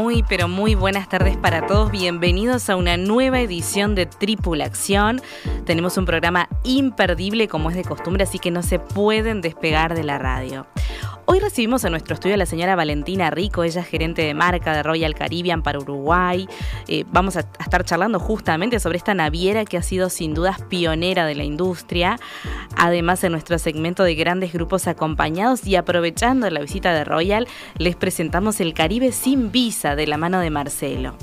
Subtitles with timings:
[0.00, 1.90] Muy, pero muy buenas tardes para todos.
[1.90, 5.20] Bienvenidos a una nueva edición de Tripulación.
[5.64, 10.04] Tenemos un programa imperdible como es de costumbre, así que no se pueden despegar de
[10.04, 10.68] la radio.
[11.30, 14.74] Hoy recibimos en nuestro estudio a la señora Valentina Rico, ella es gerente de marca
[14.74, 16.48] de Royal Caribbean para Uruguay.
[16.86, 20.62] Eh, vamos a, a, estar charlando justamente sobre esta naviera que ha sido sin dudas
[20.70, 22.18] pionera de la industria.
[22.78, 27.94] Además, en nuestro segmento de grandes grupos acompañados y aprovechando la visita de Royal, les
[27.94, 31.14] presentamos el Caribe sin visa de la mano de Marcelo.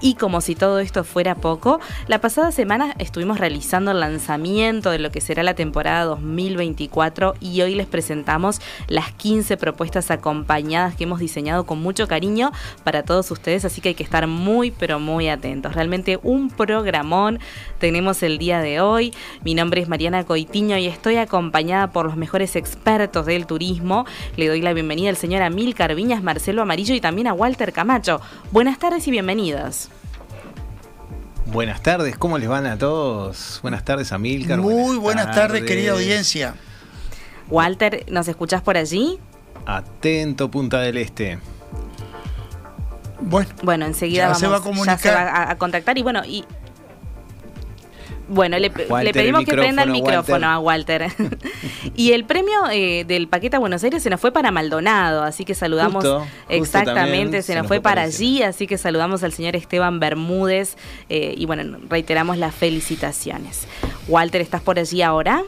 [0.00, 5.00] Y como si todo esto fuera poco, la pasada semana estuvimos realizando el lanzamiento de
[5.00, 11.04] lo que será la temporada 2024 y hoy les presentamos las 15 propuestas acompañadas que
[11.04, 12.52] hemos diseñado con mucho cariño
[12.84, 15.74] para todos ustedes, así que hay que estar muy pero muy atentos.
[15.74, 17.38] Realmente un programón
[17.78, 19.14] tenemos el día de hoy.
[19.44, 24.06] Mi nombre es Mariana Coitiño y estoy acompañada por los mejores expertos del turismo.
[24.36, 28.20] Le doy la bienvenida al señor Amílcar Viñas, Marcelo Amarillo y también a Walter Camacho.
[28.50, 29.88] Buenas tardes y bienvenidos.
[31.46, 33.60] Buenas tardes, ¿cómo les van a todos?
[33.62, 34.58] Buenas tardes, Amílcar.
[34.58, 36.54] Muy buenas, buenas tardes, tardes, querida audiencia.
[37.48, 39.18] Walter, ¿nos escuchás por allí?
[39.68, 41.38] Atento, Punta del Este.
[43.20, 44.96] Bueno, bueno enseguida vamos, se va a comunicar.
[44.96, 46.44] Ya se va a, a contactar y bueno, y
[48.28, 51.02] bueno, le, le pedimos que prenda el micrófono Walter.
[51.02, 51.38] a Walter.
[51.96, 55.44] y el premio eh, del paquete a Buenos Aires se nos fue para Maldonado, así
[55.44, 58.66] que saludamos justo, justo exactamente, se, se nos, nos fue fue para para allí, así
[58.66, 60.76] que saludamos al señor Esteban Bermúdez
[61.08, 63.66] eh, y bueno, reiteramos las felicitaciones.
[64.08, 65.42] Walter, ¿estás por allí ahora?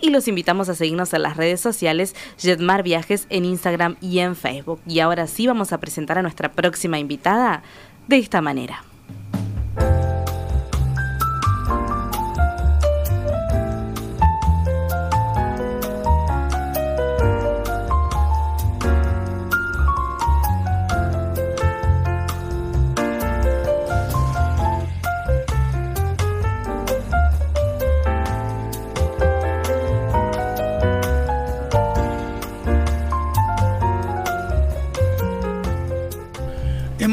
[0.00, 4.36] y los invitamos a seguirnos en las redes sociales Jetmar Viajes en Instagram y en
[4.36, 4.80] Facebook.
[4.86, 7.62] Y ahora sí vamos a presentar a nuestra próxima invitada
[8.08, 8.87] de esta manera.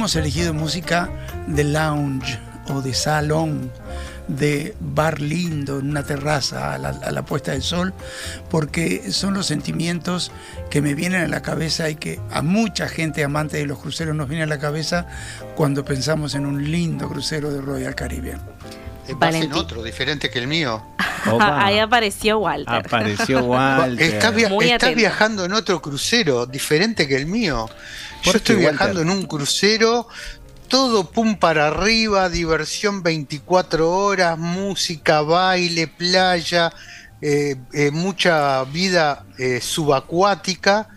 [0.06, 1.10] Hemos elegido música
[1.48, 2.38] de lounge
[2.70, 3.72] o de salón,
[4.28, 7.92] de bar lindo, en una terraza a la, a la puesta del sol,
[8.52, 10.32] porque son los sentimientos
[10.70, 14.16] que me vienen a la cabeza y que a mucha gente amante de los cruceros
[14.16, 15.08] nos viene a la cabeza
[15.56, 18.42] cuando pensamos en un lindo crucero de Royal Caribbean.
[19.08, 19.54] Eh, Valentín.
[19.54, 20.86] otro, diferente que el mío.
[21.32, 22.76] Opa, Ahí apareció Walter.
[22.76, 24.14] apareció Walter.
[24.14, 27.68] Estás, via- estás viajando en otro crucero, diferente que el mío.
[28.26, 28.72] Yo ¿Por estoy Walter?
[28.72, 30.08] viajando en un crucero,
[30.68, 36.74] todo pum para arriba, diversión 24 horas, música, baile, playa,
[37.22, 40.90] eh, eh, mucha vida eh, subacuática.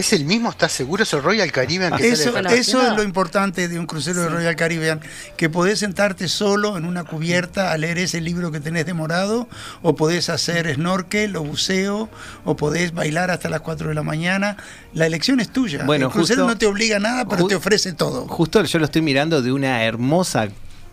[0.00, 0.48] ¿Es el mismo?
[0.50, 1.02] ¿Estás seguro?
[1.02, 4.22] ¿Es el Royal Caribbean que Eso, sale de eso es lo importante de un crucero
[4.22, 4.28] de.
[4.30, 5.00] Royal Caribbean,
[5.36, 9.46] que podés sentarte solo en una cubierta a leer ese libro que tenés demorado,
[9.82, 12.08] o podés hacer snorkel o buceo,
[12.44, 14.56] o podés bailar hasta las 4 de la mañana.
[14.94, 15.84] La elección es tuya.
[15.84, 18.26] Bueno, El crucero justo- no te obliga a nada, pero te ofrece todo.
[18.26, 20.48] Justo yo lo estoy mirando de una hermosa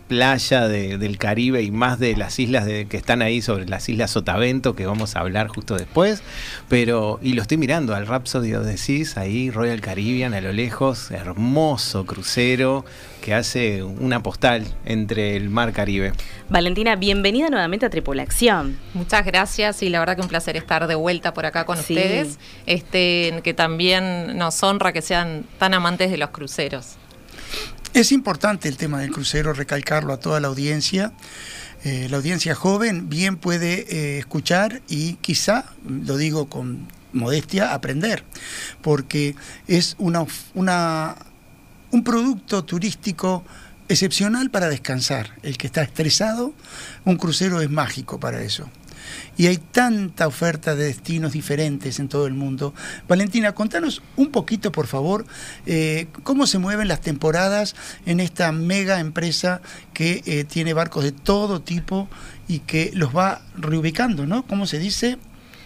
[0.08, 4.10] playa del Caribe y más de las islas de, que están ahí sobre las islas
[4.10, 6.22] Sotavento, que vamos a hablar justo después.
[6.68, 10.52] Pero, y lo estoy mirando al Rhapsody of the Seas, ahí Royal Caribbean a lo
[10.52, 12.84] lejos, hermoso crucero
[13.20, 16.12] que hace una postal entre el mar Caribe.
[16.48, 18.78] Valentina, bienvenida nuevamente a Tripulación.
[18.94, 22.38] Muchas gracias y la verdad que un placer estar de vuelta por acá con ustedes,
[22.66, 26.97] este, que también nos honra que sean tan amantes de los cruceros.
[27.94, 31.12] Es importante el tema del crucero, recalcarlo a toda la audiencia.
[31.84, 38.24] Eh, la audiencia joven bien puede eh, escuchar y quizá, lo digo con modestia, aprender,
[38.82, 39.34] porque
[39.66, 41.16] es una, una,
[41.90, 43.44] un producto turístico
[43.88, 45.32] excepcional para descansar.
[45.42, 46.52] El que está estresado,
[47.04, 48.68] un crucero es mágico para eso
[49.36, 52.74] y hay tanta oferta de destinos diferentes en todo el mundo.
[53.06, 55.26] Valentina, contanos un poquito, por favor,
[55.66, 57.74] eh, cómo se mueven las temporadas
[58.06, 59.60] en esta mega empresa
[59.92, 62.08] que eh, tiene barcos de todo tipo
[62.48, 64.46] y que los va reubicando, ¿no?
[64.46, 65.18] ¿Cómo se dice?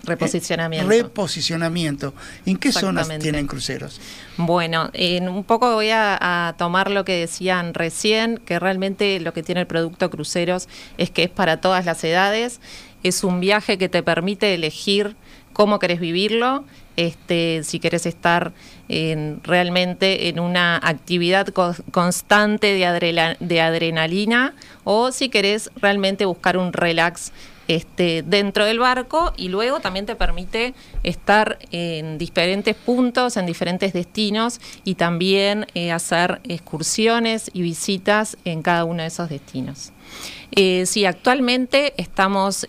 [0.05, 0.89] Reposicionamiento.
[0.89, 2.15] reposicionamiento.
[2.45, 4.01] ¿En qué zonas tienen cruceros?
[4.37, 9.33] Bueno, en un poco voy a, a, tomar lo que decían recién, que realmente lo
[9.33, 10.69] que tiene el producto cruceros
[10.99, 12.61] es que es para todas las edades
[13.03, 15.17] es un viaje que te permite elegir
[15.53, 16.65] cómo querés vivirlo,
[16.97, 18.53] este, si querés estar
[18.89, 24.55] realmente en una actividad constante de, de, adrenalina
[24.85, 27.33] o si querés realmente buscar un relax
[27.69, 33.93] este, dentro del barco y luego también te permite estar en diferentes puntos, en diferentes
[33.93, 39.93] destinos y también eh, hacer excursiones y visitas en cada uno de esos destinos.
[40.55, 42.67] Eh, sí, actualmente estamos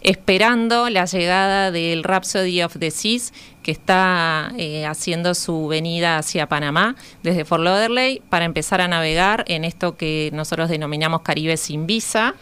[0.00, 3.32] esperando la llegada del Rhapsody of the Seas,
[3.62, 9.44] que está eh, haciendo su venida hacia Panamá desde Fort Lauderdale para empezar a navegar
[9.46, 12.34] en esto que nosotros denominamos Caribe sin visa.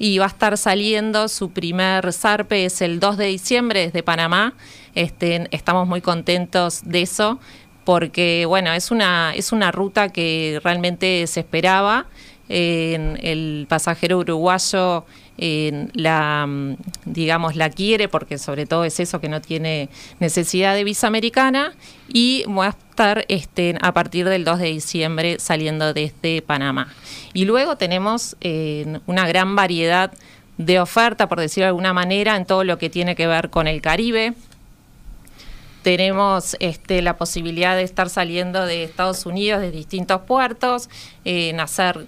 [0.00, 4.54] Y va a estar saliendo su primer zarpe, es el 2 de diciembre desde Panamá.
[4.94, 7.40] Este, estamos muy contentos de eso
[7.88, 12.06] porque bueno, es una, es una ruta que realmente se esperaba
[12.48, 15.04] el pasajero uruguayo
[15.38, 20.84] la, mm, digamos, la quiere porque sobre todo es eso que no tiene necesidad de
[20.84, 21.74] visa americana
[22.08, 26.92] y va a estar este, a partir del 2 de diciembre saliendo desde Panamá.
[27.34, 28.36] Y luego tenemos
[29.06, 30.12] una gran variedad
[30.56, 33.68] de oferta, por decirlo de alguna manera, en todo lo que tiene que ver con
[33.68, 34.34] el Caribe
[35.82, 40.88] tenemos este, la posibilidad de estar saliendo de Estados Unidos de distintos puertos,
[41.24, 42.06] en hacer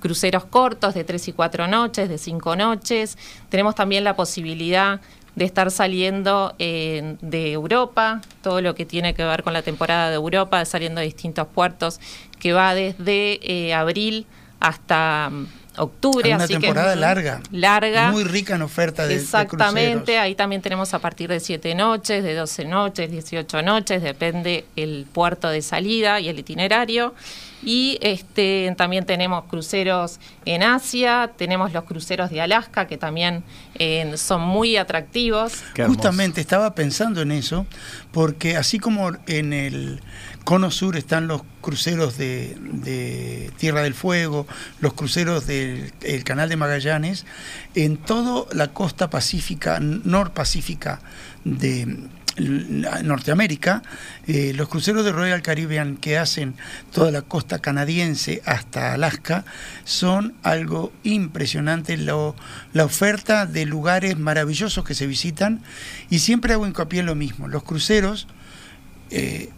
[0.00, 3.18] cruceros cortos de tres y cuatro noches, de cinco noches.
[3.48, 5.00] Tenemos también la posibilidad
[5.34, 10.16] de estar saliendo de Europa, todo lo que tiene que ver con la temporada de
[10.16, 12.00] Europa, saliendo de distintos puertos,
[12.38, 14.26] que va desde eh, abril
[14.60, 15.30] hasta
[15.78, 16.34] octubre.
[16.34, 17.40] Una temporada larga.
[17.50, 18.10] Larga.
[18.10, 22.34] Muy rica en oferta de Exactamente, ahí también tenemos a partir de 7 noches, de
[22.34, 27.14] 12 noches, 18 noches, depende el puerto de salida y el itinerario.
[27.62, 33.42] Y este, también tenemos cruceros en Asia, tenemos los cruceros de Alaska que también
[33.74, 35.62] eh, son muy atractivos.
[35.86, 37.66] Justamente estaba pensando en eso,
[38.12, 40.00] porque así como en el
[40.44, 44.46] Cono Sur están los cruceros de, Tierra del Fuego,
[44.80, 45.92] los cruceros del
[46.24, 47.26] Canal de Magallanes,
[47.74, 51.00] en toda la costa pacífica, norpacífica
[51.44, 52.08] de
[52.38, 53.82] Norteamérica,
[54.26, 56.54] eh, los cruceros de Royal Caribbean que hacen
[56.92, 59.44] toda la costa canadiense hasta Alaska
[59.84, 65.62] son algo impresionante, la oferta de lugares maravillosos que se visitan
[66.10, 68.26] y siempre hago hincapié en lo mismo, los cruceros
[69.10, 69.50] eh,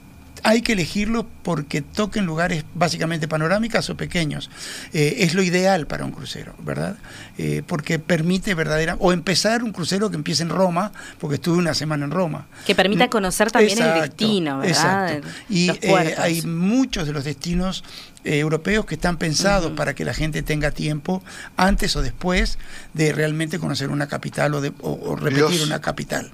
[0.42, 4.50] hay que elegirlo porque toquen lugares básicamente panorámicas o pequeños.
[4.92, 6.97] Eh, es lo ideal para un crucero, ¿verdad?
[7.38, 8.97] Eh, porque permite verdadera...
[8.99, 12.47] O empezar un crucero que empiece en Roma, porque estuve una semana en Roma.
[12.66, 15.12] Que permita conocer también el destino, ¿verdad?
[15.14, 15.28] Exacto.
[15.49, 17.85] Y eh, hay muchos de los destinos
[18.23, 21.23] europeos que están pensados para que la gente tenga tiempo
[21.56, 22.59] antes o después
[22.92, 24.73] de realmente conocer una capital o, de,
[25.16, 26.30] repetir una capital.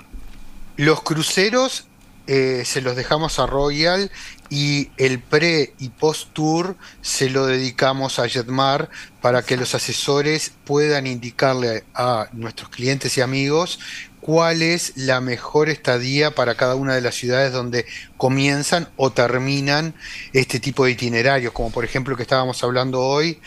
[0.77, 1.87] Los cruceros
[2.27, 4.11] eh, se los dejamos a Royal
[4.51, 8.91] y el pre y post tour se lo dedicamos a Jetmar
[9.21, 13.79] para que los asesores puedan indicarle a nuestros clientes y amigos
[14.21, 19.95] cuál es la mejor estadía para cada una de las ciudades donde comienzan o terminan
[20.33, 23.39] este tipo de itinerarios, como por ejemplo el que estábamos hablando hoy,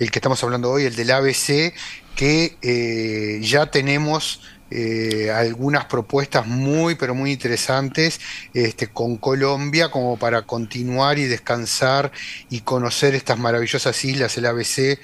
[0.00, 1.72] el que estamos hablando hoy, el del ABC,
[2.16, 4.40] que eh, ya tenemos
[4.70, 8.20] eh, algunas propuestas muy, pero muy interesantes
[8.52, 12.10] este, con Colombia como para continuar y descansar
[12.50, 14.98] y conocer estas maravillosas islas, el ABC,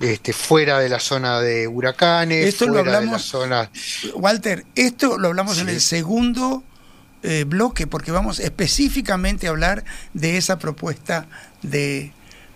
[0.00, 2.46] este, fuera de la zona de huracanes.
[2.46, 3.70] Esto lo fuera de hablamos, la zona-
[4.14, 6.62] Walter, esto lo hablamos en el segundo
[7.22, 11.26] eh, bloque, porque vamos específicamente a hablar de esa propuesta
[11.62, 12.12] de,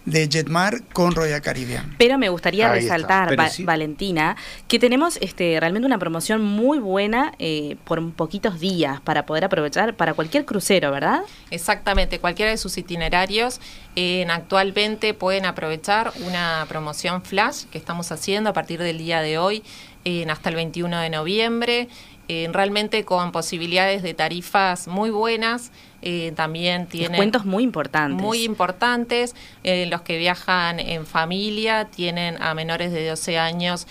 [0.07, 1.95] de Jetmar con Royal Caribbean.
[1.99, 3.65] Pero me gustaría Ahí resaltar, Pero Va- sí.
[3.65, 4.37] Valentina,
[4.69, 9.95] que tenemos este, realmente una promoción muy buena eh, por poquitos días para poder aprovechar
[9.97, 11.21] para cualquier crucero, ¿verdad?
[11.51, 13.61] Exactamente, cualquiera de sus itinerarios
[13.97, 19.39] en actualmente pueden aprovechar una promoción flash que estamos haciendo a partir del día de
[19.39, 19.63] hoy
[20.05, 21.89] en hasta el 21 de noviembre,
[22.29, 25.71] eh, realmente con posibilidades de tarifas muy buenas,
[26.03, 28.21] eh, también tienen Descuentos muy importantes.
[28.21, 29.35] muy importantes.
[29.65, 33.87] eh, los que viajan en familia tienen a menores de 12 años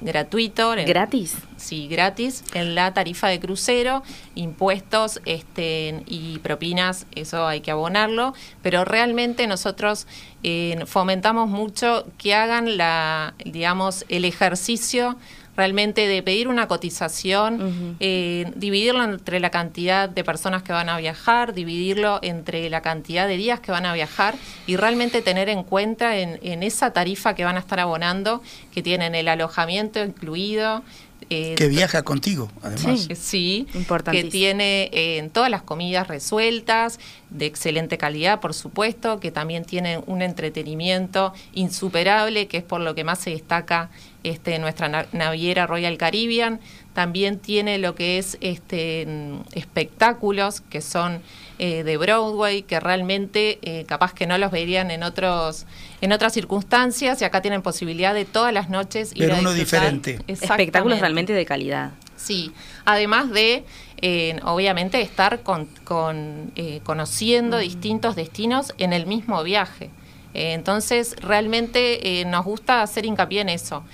[0.00, 0.74] gratuito.
[0.74, 1.36] en- ¿Gratis?
[1.56, 4.02] Sí, gratis en la tarifa de crucero,
[4.34, 10.06] impuestos este, y propinas, eso hay que abonarlo, pero realmente nosotros
[10.42, 15.16] eh, fomentamos mucho que hagan la, digamos, el ejercicio
[15.56, 20.96] realmente de pedir una cotización, eh, dividirlo entre la cantidad de personas que van a
[20.98, 24.34] viajar, dividirlo entre la cantidad de días que van a viajar
[24.66, 28.42] y realmente tener en cuenta en, en esa tarifa que van a estar abonando,
[28.72, 30.82] que tienen el alojamiento incluido.
[31.30, 33.06] eh, Que viaja contigo, además.
[33.08, 33.14] Sí.
[33.14, 33.66] Sí,
[34.10, 36.98] que tiene eh, todas las comidas resueltas,
[37.30, 42.94] de excelente calidad, por supuesto, que también tienen un entretenimiento insuperable, que es por lo
[42.94, 43.90] que más se destaca
[44.24, 46.60] este, nuestra na- naviera Royal Caribbean.
[46.94, 51.20] También tiene lo que es este, mm, espectáculos, que son
[51.58, 55.66] eh, de Broadway, que realmente eh, capaz que no los verían en otros
[56.00, 59.52] en otras circunstancias y acá tienen posibilidad de todas las noches ir Pero a uno
[59.52, 60.18] diferente.
[60.26, 61.92] Espectáculos realmente de calidad.
[62.16, 62.52] Sí,
[62.84, 63.64] además de,
[64.00, 69.90] eh, obviamente, estar con, con, eh, conociendo distintos destinos en el mismo viaje.
[70.34, 73.84] Eh, entonces, realmente eh, nos gusta hacer hincapié en eso.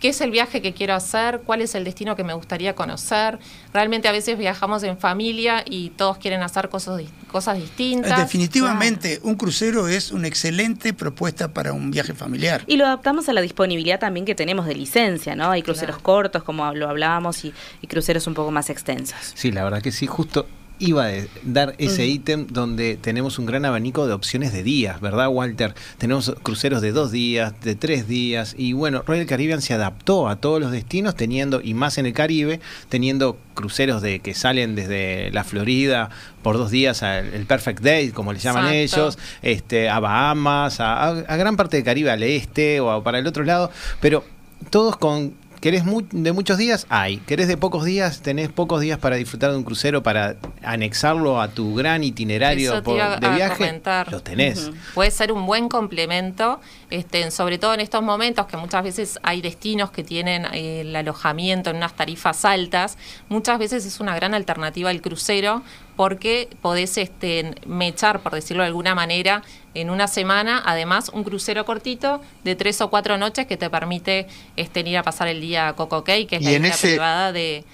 [0.00, 1.42] ¿Qué es el viaje que quiero hacer?
[1.44, 3.38] ¿Cuál es el destino que me gustaría conocer?
[3.74, 8.18] Realmente a veces viajamos en familia y todos quieren hacer cosas, cosas distintas.
[8.18, 12.64] Definitivamente, un crucero es una excelente propuesta para un viaje familiar.
[12.66, 15.50] Y lo adaptamos a la disponibilidad también que tenemos de licencia, ¿no?
[15.50, 17.52] Hay cruceros cortos, como lo hablábamos, y,
[17.82, 19.18] y cruceros un poco más extensos.
[19.34, 20.46] Sí, la verdad que sí, justo
[20.80, 21.12] iba a
[21.44, 25.74] dar ese ítem donde tenemos un gran abanico de opciones de días, ¿verdad, Walter?
[25.98, 30.36] Tenemos cruceros de dos días, de tres días, y bueno, Royal Caribbean se adaptó a
[30.36, 35.30] todos los destinos, teniendo, y más en el Caribe, teniendo cruceros de que salen desde
[35.32, 36.10] la Florida
[36.42, 39.02] por dos días al el Perfect Day, como le llaman Exacto.
[39.04, 43.26] ellos, este, a Bahamas, a, gran parte del Caribe, al este o a- para el
[43.26, 43.70] otro lado,
[44.00, 44.24] pero
[44.70, 46.86] todos con ¿Querés mu- de muchos días?
[46.88, 47.18] Hay.
[47.18, 48.22] ¿Querés de pocos días?
[48.22, 52.96] Tenés pocos días para disfrutar de un crucero, para anexarlo a tu gran itinerario por-
[53.20, 53.56] de viaje.
[53.58, 54.10] comentar.
[54.10, 54.70] Lo tenés.
[54.94, 59.42] Puede ser un buen complemento, este, sobre todo en estos momentos que muchas veces hay
[59.42, 62.96] destinos que tienen eh, el alojamiento en unas tarifas altas,
[63.28, 65.62] muchas veces es una gran alternativa el crucero
[66.00, 69.42] porque podés este, mechar, por decirlo de alguna manera,
[69.74, 74.26] en una semana, además un crucero cortito de tres o cuatro noches que te permite
[74.56, 77.32] este, ir a pasar el día a Coco Cay, que es la isla ese- privada
[77.32, 77.66] de,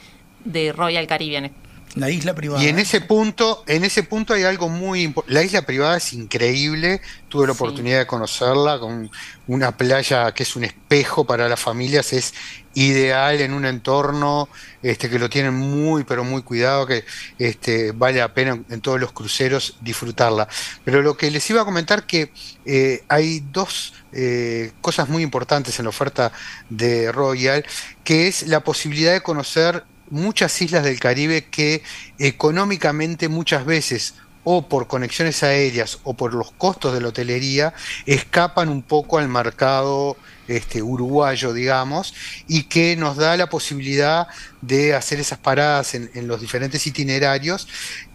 [0.45, 1.53] de Royal Caribbean.
[1.97, 2.63] La isla privada.
[2.63, 5.33] Y en ese punto, en ese punto hay algo muy importante.
[5.35, 7.01] La isla privada es increíble.
[7.29, 7.57] Tuve la Sí.
[7.57, 9.11] oportunidad de conocerla con
[9.47, 12.13] una playa que es un espejo para las familias.
[12.13, 12.35] Es
[12.75, 14.51] ideal en un entorno
[14.83, 17.05] este, que lo tienen muy, pero muy cuidado, que
[17.39, 20.47] este, vale la pena en todos los cruceros disfrutarla.
[20.85, 22.31] Pero lo que les iba a comentar que
[22.67, 26.31] eh, hay dos eh, cosas muy importantes en la oferta
[26.69, 27.65] de Royal,
[28.05, 31.83] que es la posibilidad de conocer muchas islas del Caribe que
[32.19, 34.15] económicamente muchas veces
[34.49, 37.75] o por conexiones aéreas o por los costos de la hotelería
[38.07, 42.15] escapan un poco al mercado este, uruguayo, digamos,
[42.47, 44.29] y que nos da la posibilidad
[44.63, 47.67] de hacer esas paradas en, en los diferentes itinerarios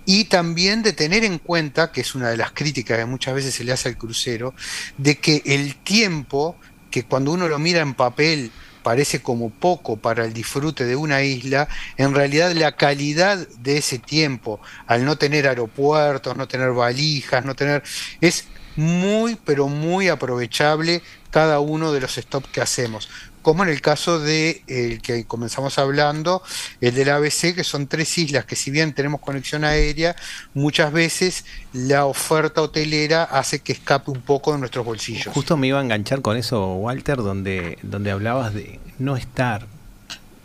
[0.06, 3.54] y también de tener en cuenta, que es una de las críticas que muchas veces
[3.54, 4.54] se le hace al crucero,
[4.98, 6.56] de que el tiempo,
[6.90, 8.52] que cuando uno lo mira en papel
[8.84, 14.00] parece como poco para el disfrute de una isla, en realidad la calidad de ese
[14.00, 17.84] tiempo, al no tener aeropuertos, no tener valijas, no tener,
[18.22, 23.10] es muy, pero muy aprovechable cada uno de los stops que hacemos.
[23.42, 26.44] Como en el caso de el que comenzamos hablando,
[26.80, 30.16] el del ABC, que son tres islas que si bien tenemos conexión aérea,
[30.54, 35.34] muchas veces la oferta hotelera hace que escape un poco de nuestros bolsillos.
[35.34, 39.68] Justo me iba a enganchar con eso, Walter, donde, donde hablabas de no estar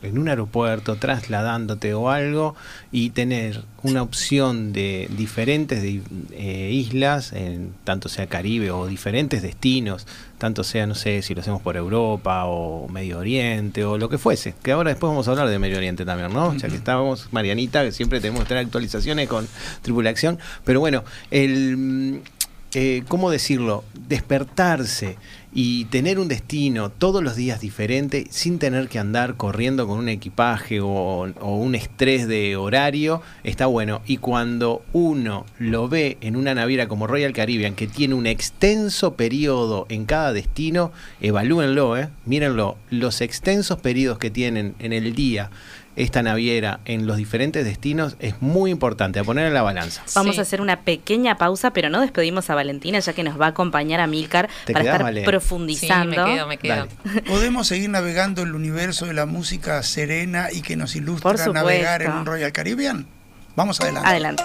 [0.03, 2.55] en un aeropuerto, trasladándote o algo,
[2.93, 5.83] y tener una opción de diferentes
[6.33, 10.07] eh, islas, en, tanto sea Caribe o diferentes destinos,
[10.39, 14.19] tanto sea, no sé, si lo hacemos por Europa o Medio Oriente o lo que
[14.19, 16.55] fuese, que ahora después vamos a hablar de Medio Oriente también, ¿no?
[16.57, 19.47] Ya que estábamos, Marianita, que siempre tenemos que tener actualizaciones con
[19.83, 22.23] Tripulación, pero bueno, el...
[22.79, 23.85] Eh, ¿Cómo decirlo?
[24.07, 25.17] Despertarse
[25.55, 30.11] y tener un destino todos los días diferente sin tener que andar corriendo con un
[30.11, 34.03] equipaje o, un estrés de horario, está bueno.
[34.05, 39.15] Y cuando uno lo ve en una naviera como Royal Caribbean, que tiene un extenso
[39.15, 40.93] periodo en cada destino,
[41.23, 42.11] evalúenlo, ¿eh?
[42.27, 45.49] mírenlo, los extensos periodos que tienen en el día
[45.97, 50.03] esta naviera en los diferentes destinos es muy importante, a poner en la balanza.
[50.15, 53.47] Vamos a hacer una pequeña pausa, pero no despedimos a Valentina, ya que nos va
[53.47, 56.27] a acompañar a Milcar para estar profundizando.
[56.27, 56.87] me quedo, me quedo.
[57.27, 62.13] Podemos seguir navegando el universo de la música serena y que nos ilustra navegar en
[62.13, 63.07] un Royal Caribbean.
[63.57, 64.09] Vamos adelante.
[64.09, 64.45] Adelante.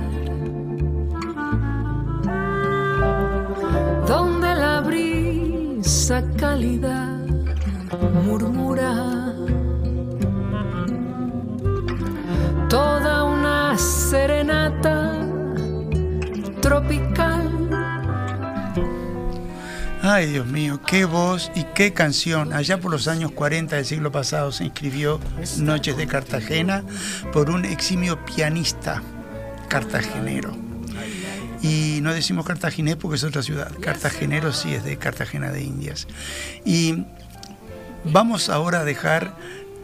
[4.07, 7.17] donde la brisa cálida
[8.25, 9.20] murmura
[20.13, 22.51] Ay, Dios mío, qué voz y qué canción.
[22.51, 25.21] Allá por los años 40 del siglo pasado se inscribió
[25.59, 26.83] Noches de Cartagena
[27.31, 29.01] por un eximio pianista
[29.69, 30.53] cartagenero.
[31.61, 33.71] Y no decimos cartaginés porque es otra ciudad.
[33.79, 36.09] Cartagenero sí es de Cartagena de Indias.
[36.65, 37.05] Y
[38.03, 39.37] vamos ahora a dejar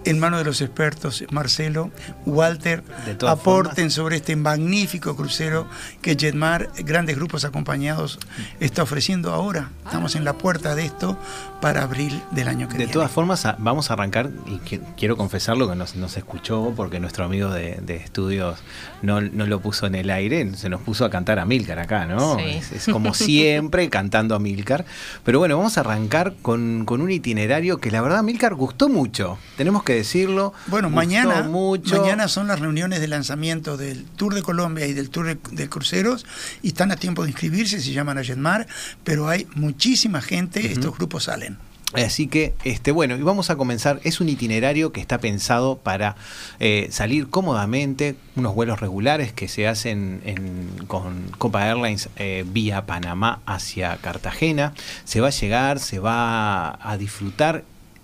[0.10, 1.92] en manos de los expertos, Marcelo,
[2.26, 2.82] Walter,
[3.28, 5.68] aporten sobre este magnífico crucero
[6.02, 8.18] que Jetmar, grandes grupos acompañados,
[8.62, 9.70] está ofreciendo ahora.
[9.86, 11.18] Estamos en la puerta de esto
[11.62, 12.88] para abril del año que viene.
[12.88, 14.60] De todas formas, vamos a arrancar, y
[14.96, 18.60] quiero confesarlo que nos, escuchó porque nuestro amigo de, estudios
[19.02, 22.40] no, lo puso en el aire, se nos puso a cantar a Milcar acá, ¿no?
[22.40, 24.86] Es, como siempre cantando a Milcar.
[25.26, 28.88] Pero bueno, vamos a arrancar con, con un itinerario que la verdad a Milcar gustó
[28.88, 29.38] mucho.
[29.58, 30.54] Tenemos que decirlo.
[30.68, 32.02] Bueno, Gustó mañana, mucho.
[32.02, 35.70] mañana son las reuniones de lanzamiento del Tour de Colombia y del Tour de, de
[35.70, 36.26] cruceros
[36.64, 38.68] y están a tiempo de inscribirse, se llaman a Jetmar,
[39.04, 41.58] pero hay muchísima gente, estos grupos salen.
[41.94, 44.02] Así que, este, bueno, y vamos a comenzar.
[44.04, 46.18] Es un itinerario que está pensado para
[46.60, 52.86] eh, salir cómodamente, unos vuelos regulares que se hacen en- con Copa Airlines eh, vía
[52.86, 54.74] Panamá hacia Cartagena.
[55.06, 57.64] Se va a llegar, se va a disfrutar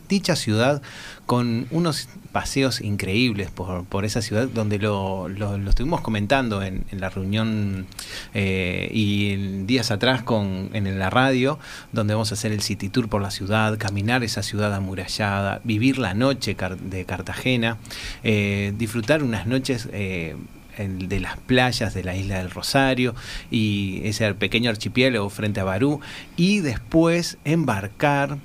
[0.09, 0.81] dicha ciudad
[1.25, 6.99] con unos paseos increíbles por, por esa ciudad donde lo, lo- estuvimos comentando en, en
[6.99, 7.85] la reunión
[8.33, 9.35] eh, y
[9.65, 11.59] días atrás con, en la radio
[11.91, 15.97] donde vamos a hacer el city tour por la ciudad, caminar esa ciudad amurallada, vivir
[15.99, 17.77] la noche de Cartagena,
[18.23, 20.35] eh, disfrutar unas noches eh,
[20.77, 23.13] de las playas de la isla del Rosario
[23.51, 26.01] y ese pequeño archipiélago frente a Barú
[26.35, 28.39] y después embarcar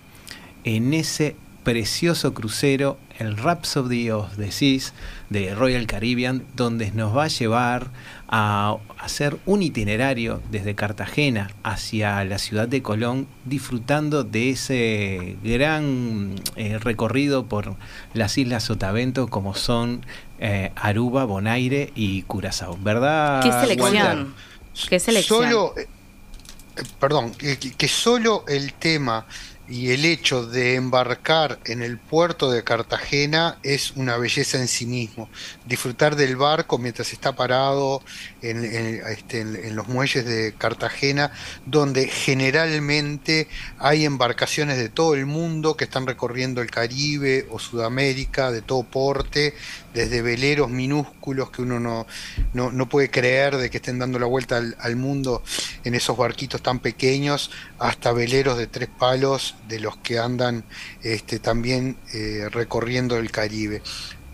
[0.64, 1.36] en ese
[1.68, 4.94] precioso crucero, el Rhapsody of the Seas
[5.28, 7.90] de Royal Caribbean, donde nos va a llevar
[8.26, 16.36] a hacer un itinerario desde Cartagena hacia la ciudad de Colón, disfrutando de ese gran
[16.56, 17.74] eh, recorrido por
[18.14, 20.06] las islas Sotavento, como son
[20.38, 22.78] eh, Aruba, Bonaire y Curazao.
[22.80, 23.42] ¿Verdad?
[23.42, 24.34] ¿Qué selección?
[24.88, 25.44] ¿Qué selección?
[25.44, 25.86] Solo, eh,
[26.98, 29.26] perdón, que solo el tema
[29.68, 34.86] y el hecho de embarcar en el puerto de Cartagena es una belleza en sí
[34.86, 35.28] mismo.
[35.66, 38.02] Disfrutar del barco mientras está parado
[38.40, 41.32] en, este, en los muelles de Cartagena,
[41.66, 48.50] donde generalmente hay embarcaciones de todo el mundo que están recorriendo el Caribe o Sudamérica,
[48.50, 49.54] de todo porte,
[49.94, 52.06] desde veleros minúsculos que uno no,
[52.52, 55.42] no, no puede creer de que estén dando la vuelta al, mundo
[55.84, 60.64] en esos barquitos tan pequeños, hasta veleros de tres palos de los que andan
[61.02, 63.82] este, también eh, recorriendo el Caribe.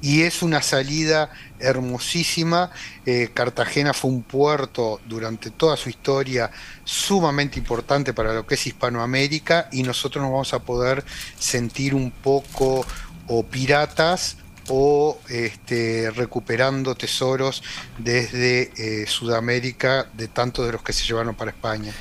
[0.01, 2.71] Y es una salida hermosísima.
[3.07, 6.51] Eh, Cartagena fue un puerto durante toda su historia
[6.85, 11.03] sumamente importante para lo que es Hispanoamérica y nosotros nos vamos a poder
[11.38, 12.85] sentir un poco
[13.29, 14.37] o piratas
[14.68, 17.62] o este, recuperando tesoros
[17.98, 21.92] desde eh, Sudamérica de tantos de los que se llevaron para España.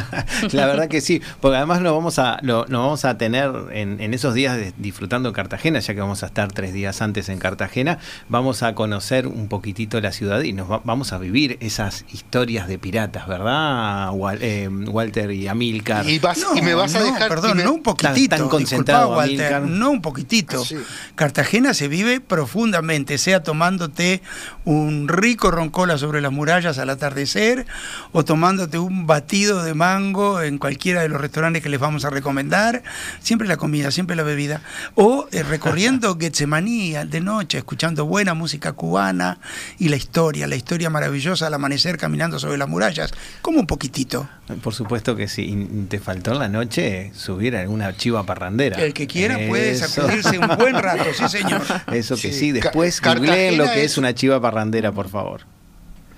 [0.52, 4.00] La verdad que sí, porque además lo vamos a, lo, lo vamos a tener en,
[4.00, 7.28] en esos días de- disfrutando en Cartagena, ya que vamos a estar tres días antes
[7.28, 11.56] en Cartagena, vamos a conocer un poquitito la ciudad y nos va- vamos a vivir
[11.60, 16.08] esas historias de piratas, ¿verdad, Wal- eh, Walter y Amilcar?
[16.08, 17.28] Y, vas, y me vas a no, dejar.
[17.28, 18.28] Perdón, me- no un poquitito.
[18.30, 20.64] Tan- tan concentrado, disculpa, Walter, no un poquitito.
[20.64, 20.76] Sí.
[21.14, 24.22] Cartagena se vive profundamente, sea tomándote
[24.64, 27.66] un rico roncola sobre las murallas al atardecer
[28.12, 32.10] o tomándote un batido de mango en cualquiera de los restaurantes que les vamos a
[32.10, 32.82] recomendar.
[33.20, 34.62] Siempre la comida, siempre la bebida.
[34.94, 39.38] O eh, recorriendo Getsemaní de noche, escuchando buena música cubana
[39.78, 43.12] y la historia, la historia maravillosa al amanecer caminando sobre las murallas.
[43.40, 44.28] Como un poquitito.
[44.62, 48.76] Por supuesto que sí, y te faltó en la noche subir alguna chiva parrandera.
[48.82, 51.62] El que quiera puede sacudirse un buen rato, sí señor.
[52.02, 55.42] Eso que sí, Sí, después googleen lo que es es- una chiva parrandera, por favor.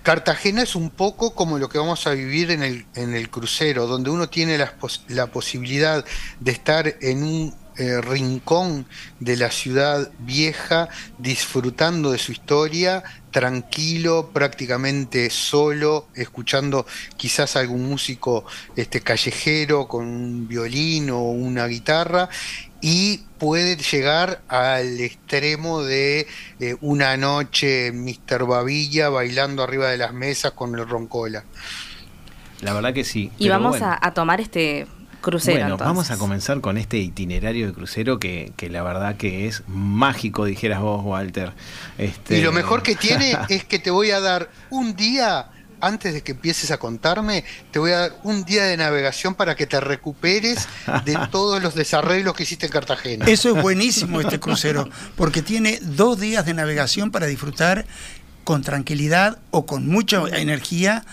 [0.02, 3.86] Cartagena es un poco como lo que vamos a vivir en el, en el crucero,
[3.86, 6.04] donde uno tiene pos- la posibilidad
[6.40, 8.86] de estar en un eh, rincón
[9.18, 13.02] de la ciudad vieja, disfrutando de su historia,
[13.34, 18.44] tranquilo, prácticamente solo, escuchando quizás algún músico
[18.76, 22.28] este, callejero con un violín o una guitarra,
[22.80, 26.28] y puede llegar al extremo de
[26.60, 28.46] eh, una noche Mr.
[28.46, 31.42] Babilla bailando arriba de las mesas con el roncola.
[32.60, 33.32] La verdad que sí.
[33.38, 33.86] Y vamos bueno.
[33.86, 34.86] a, a tomar este
[35.24, 35.56] crucero.
[35.56, 35.86] Bueno, entonces.
[35.86, 40.44] vamos a comenzar con este itinerario de crucero que, que la verdad que es mágico,
[40.44, 41.52] dijeras vos, Walter.
[41.98, 42.38] Este...
[42.38, 45.48] Y lo mejor que tiene es que te voy a dar un día,
[45.80, 49.56] antes de que empieces a contarme, te voy a dar un día de navegación para
[49.56, 50.68] que te recuperes
[51.04, 53.26] de todos los desarreglos que hiciste en Cartagena.
[53.26, 57.86] Eso es buenísimo este crucero, porque tiene dos días de navegación para disfrutar
[58.44, 61.04] con tranquilidad o con mucha energía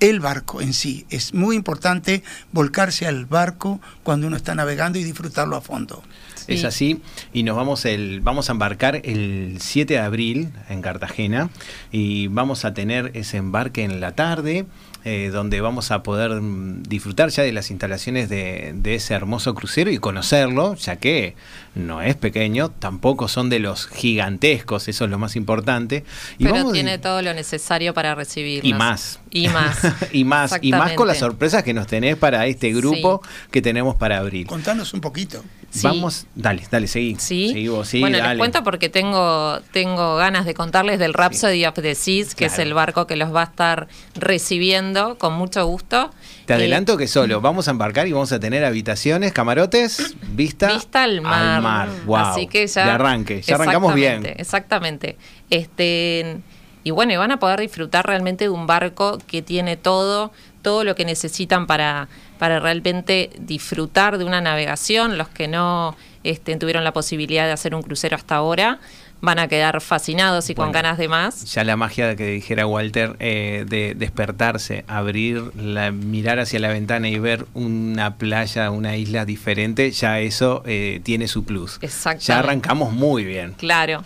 [0.00, 1.06] el barco en sí.
[1.10, 6.02] Es muy importante volcarse al barco cuando uno está navegando y disfrutarlo a fondo.
[6.46, 6.66] Es Sí.
[6.66, 11.50] así, y nos vamos el, vamos a embarcar el 7 de abril en Cartagena
[11.92, 14.66] y vamos a tener ese embarque en la tarde
[15.04, 19.54] eh, donde vamos a poder mm, disfrutar ya de las instalaciones de, de ese hermoso
[19.54, 21.34] crucero y conocerlo, ya que
[21.74, 26.04] no es pequeño, tampoco son de los gigantescos, eso es lo más importante.
[26.38, 28.68] Y Pero vamos- tiene todo lo necesario para recibirnos.
[28.68, 29.20] y más.
[29.30, 29.78] Y más.
[30.12, 30.58] y más.
[30.60, 34.46] Y más con las sorpresas que nos tenés para este grupo que tenemos para abril.
[34.46, 35.42] Contanos un poquito.
[35.70, 35.82] Sí.
[35.84, 37.14] Vamos, dale, dale, seguí.
[37.20, 37.50] Sí.
[37.52, 38.30] Seguí vos, sí, bueno, dale.
[38.30, 42.58] les cuento porque tengo, tengo ganas de contarles del Rhapsody of the Seas, que es
[42.58, 43.86] el barco que los va a estar
[44.16, 46.10] recibiendo con mucho gusto.
[46.46, 50.72] Te Eh, adelanto que solo vamos a embarcar y vamos a tener habitaciones, camarotes, vista,
[50.72, 51.88] Vista al mar.
[52.06, 52.16] Wow.
[52.16, 52.84] Así que ya.
[52.84, 54.26] De arranque, ya arrancamos bien.
[54.26, 55.16] Exactamente, Exactamente.
[55.50, 56.40] Este,
[56.84, 60.84] y bueno, y van a poder disfrutar realmente de un barco que tiene todo, todo
[60.84, 65.18] lo que necesitan para, para realmente disfrutar de una navegación.
[65.18, 68.80] Los que no este, tuvieron la posibilidad de hacer un crucero hasta ahora
[69.20, 71.44] van a quedar fascinados y con ganas de más.
[71.52, 77.08] Ya la magia que dijera Walter eh, de despertarse, abrir, la, mirar hacia la ventana
[77.08, 81.78] y ver una playa, una isla diferente, ya eso eh, tiene su plus.
[81.82, 82.26] Exactamente.
[82.26, 83.54] Ya arrancamos muy bien.
[83.54, 84.02] Claro.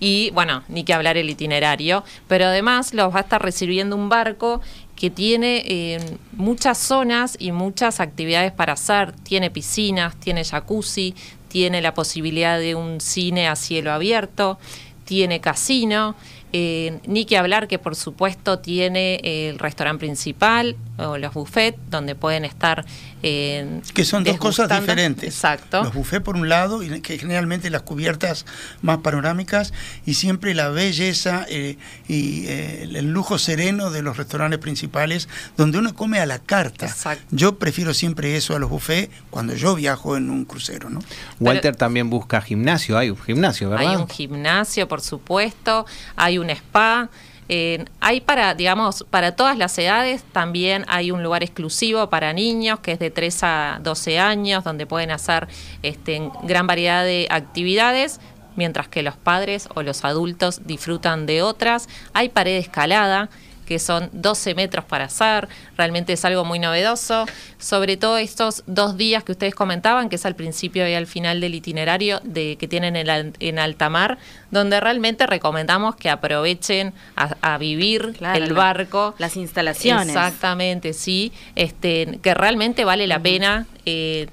[0.00, 4.08] Y bueno, ni que hablar el itinerario, pero además los va a estar recibiendo un
[4.08, 4.60] barco
[4.94, 9.12] que tiene eh, muchas zonas y muchas actividades para hacer.
[9.12, 11.14] Tiene piscinas, tiene jacuzzi,
[11.48, 14.58] tiene la posibilidad de un cine a cielo abierto,
[15.04, 16.14] tiene casino.
[16.52, 22.14] Eh, ni que hablar que por supuesto tiene el restaurante principal o los buffets donde
[22.14, 22.84] pueden estar
[23.22, 25.34] eh, Que son dos cosas diferentes.
[25.34, 25.82] Exacto.
[25.82, 28.46] Los buffets por un lado, y que generalmente las cubiertas
[28.82, 29.72] más panorámicas,
[30.06, 35.78] y siempre la belleza eh, y eh, el lujo sereno de los restaurantes principales, donde
[35.78, 36.86] uno come a la carta.
[36.86, 37.24] Exacto.
[37.30, 41.00] Yo prefiero siempre eso a los buffets cuando yo viajo en un crucero, ¿no?
[41.40, 43.88] Walter también busca gimnasio, hay un gimnasio, ¿verdad?
[43.88, 47.10] Hay un gimnasio, por supuesto, hay un spa.
[47.48, 52.80] eh, hay para, digamos, para todas las edades, también hay un lugar exclusivo para niños,
[52.80, 55.48] que es de 3 a 12 años, donde pueden hacer
[55.82, 58.20] este, gran variedad de actividades,
[58.56, 61.88] mientras que los padres o los adultos disfrutan de otras.
[62.12, 63.30] Hay pared escalada,
[63.68, 67.26] que son 12 metros para hacer, realmente es algo muy novedoso,
[67.58, 71.40] sobre todo estos dos días que ustedes comentaban, que es al principio y al final
[71.42, 74.16] del itinerario de, que tienen en, en alta mar,
[74.50, 79.14] donde realmente recomendamos que aprovechen a, a vivir Claro, el la- barco.
[79.18, 80.08] las instalaciones.
[80.08, 84.26] Exactamente, sí, este, que realmente vale la pena eh,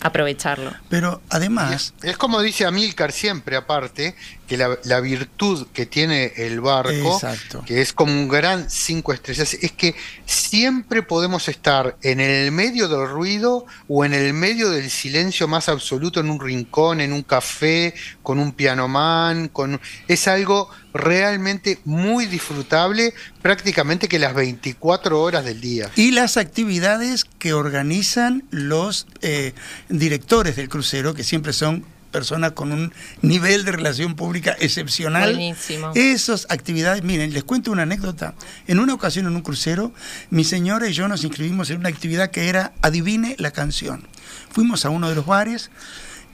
[0.00, 0.72] aprovecharlo.
[0.88, 4.14] Pero además, Es como dice Amílcar siempre, aparte,
[4.46, 7.62] que la, la virtud que tiene el barco, Exacto.
[7.66, 9.94] que es como un gran cinco estrellas, es que
[10.26, 15.68] siempre podemos estar en el medio del ruido o en el medio del silencio más
[15.68, 22.26] absoluto, en un rincón, en un café, con un pianoman, con es algo realmente muy
[22.26, 25.90] disfrutable, prácticamente que las 24 horas del día.
[25.96, 29.54] y las actividades que organizan los eh,
[29.88, 35.34] directores del crucero, que siempre son personas con un nivel de relación pública excepcional.
[35.34, 35.90] Buenísimo.
[35.96, 38.34] Esas actividades, miren, les cuento una anécdota.
[38.68, 39.92] En una ocasión en un crucero,
[40.30, 44.06] mi señora y yo nos inscribimos en una actividad que era Adivine la canción.
[44.50, 45.72] Fuimos a uno de los bares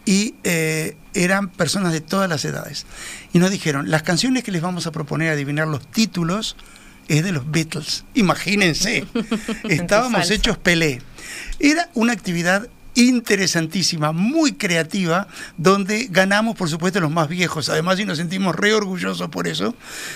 [0.04, 2.84] y eh, eran personas de todas las edades.
[3.32, 6.56] Y nos dijeron, las canciones que les vamos a proponer adivinar los títulos
[7.08, 8.04] es de los Beatles.
[8.12, 9.06] Imagínense,
[9.70, 11.00] estábamos hechos Pelé.
[11.58, 12.68] Era una actividad
[13.00, 18.74] interesantísima, muy creativa, donde ganamos, por supuesto, los más viejos, además y nos sentimos re
[18.74, 19.74] orgullosos por eso,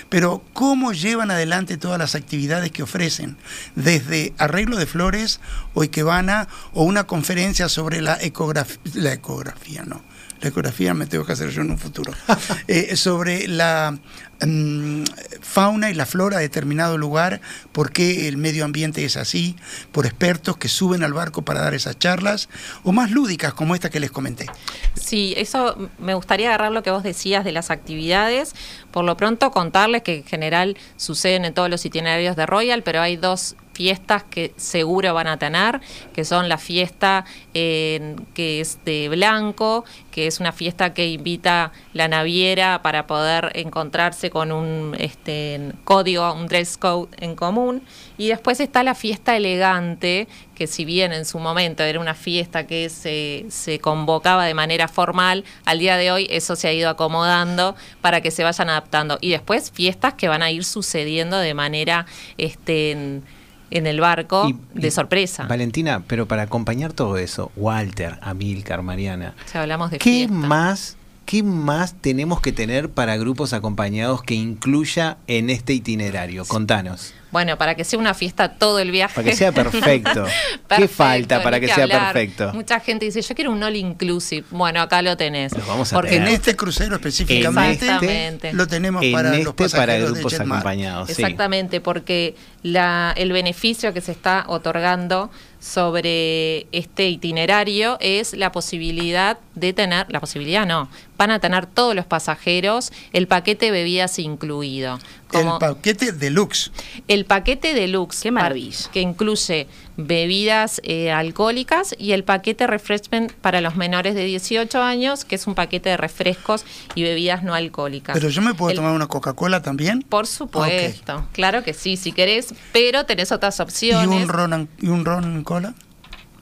[0.09, 3.37] pero cómo llevan adelante todas las actividades que ofrecen,
[3.75, 5.41] desde arreglo de flores
[5.73, 10.03] o ikebana o una conferencia sobre la ecografía, la ecografía, no,
[10.41, 12.13] la ecografía me tengo que hacer yo en un futuro,
[12.69, 13.99] Eh, sobre la
[14.47, 15.05] mm,
[15.41, 17.41] fauna y la flora de determinado lugar,
[17.73, 19.57] por qué el medio ambiente es así,
[19.93, 22.49] por expertos que suben al barco para dar esas charlas,
[22.83, 24.47] o más lúdicas como esta que les comenté.
[24.95, 28.55] Sí, eso me gustaría agarrar lo que vos decías de las actividades.
[28.91, 33.01] Por lo pronto contarles que en general suceden en todos los itinerarios de Royal, pero
[33.01, 35.81] hay dos fiestas que seguro van a tener,
[36.15, 42.09] que son la fiesta que es de blanco, que es una fiesta que invita la
[42.09, 47.83] naviera para poder encontrarse con un este, código, un dress code en común.
[48.19, 52.67] Y después está la fiesta elegante, que si bien en su momento era una fiesta
[52.67, 56.89] que se, se convocaba de manera formal, al día de hoy eso se ha ido
[56.91, 59.19] acomodando para que se vayan adaptando.
[59.21, 62.07] Y después fiestas que van a ir sucediendo de manera
[62.39, 63.23] este, en,
[63.71, 65.45] el barco Y- de y- sorpresa.
[65.49, 70.35] Valentina, pero para acompañar todo eso, Walter, Amílcar, Mariana, Si hablamos de ¿qué fiesta.
[70.35, 76.45] más, ¿qué más tenemos que tener para grupos acompañados que incluya en este itinerario?
[76.45, 77.15] Contanos.
[77.35, 79.13] Bueno, para que sea una fiesta todo el viaje.
[79.13, 80.25] Para que sea perfecto.
[80.77, 82.13] ¿Qué falta para que sea hablar.
[82.13, 82.53] perfecto?
[82.55, 84.47] Mucha gente dice, yo quiero un all inclusive.
[84.51, 85.51] Bueno, acá lo tenés.
[85.53, 88.53] Lo vamos a Porque En este crucero específicamente Exactamente.
[88.53, 91.09] lo tenemos En para este los pasajeros de grupos acompañados.
[91.09, 91.23] sí.
[91.25, 99.39] Exactamente, porque la, el beneficio que se está otorgando sobre este itinerario es la posibilidad
[99.55, 104.99] de tener, la posibilidad no, van a tener todos los pasajeros el paquete bebidas incluido.
[105.29, 106.71] Como El paquete deluxe.
[107.09, 108.89] el paquete deluxe, Qué maravilla.
[108.93, 115.25] que incluye bebidas eh, alcohólicas y el paquete refreshment para los menores de 18 años,
[115.25, 118.15] que es un paquete de refrescos y bebidas no alcohólicas.
[118.15, 120.03] Pero yo me puedo El- tomar una Coca-Cola también.
[120.03, 124.09] por supuesto, claro que sí, si querés, pero tenés otras Y opciones.
[124.23, 125.75] un ron y un ron cola.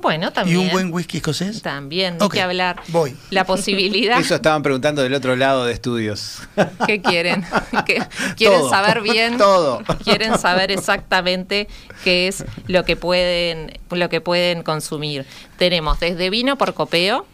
[0.02, 0.58] Bueno, Y también.
[0.58, 1.62] un buen whisky escocés.
[1.62, 2.82] También, Ok, que hablar.
[2.88, 3.16] voy.
[3.30, 4.20] La posibilidad.
[4.20, 6.40] Eso estaban preguntando del otro lado de estudios.
[6.86, 7.44] ¿Qué quieren?
[7.86, 8.02] ¿Qué-
[8.36, 9.38] ¿Quieren Todo, saber bien?
[9.38, 9.82] todo.
[10.04, 11.68] Quieren saber exactamente
[12.04, 15.24] qué es lo que pueden, lo que pueden consumir.
[15.56, 17.26] Tenemos desde vino por copeo.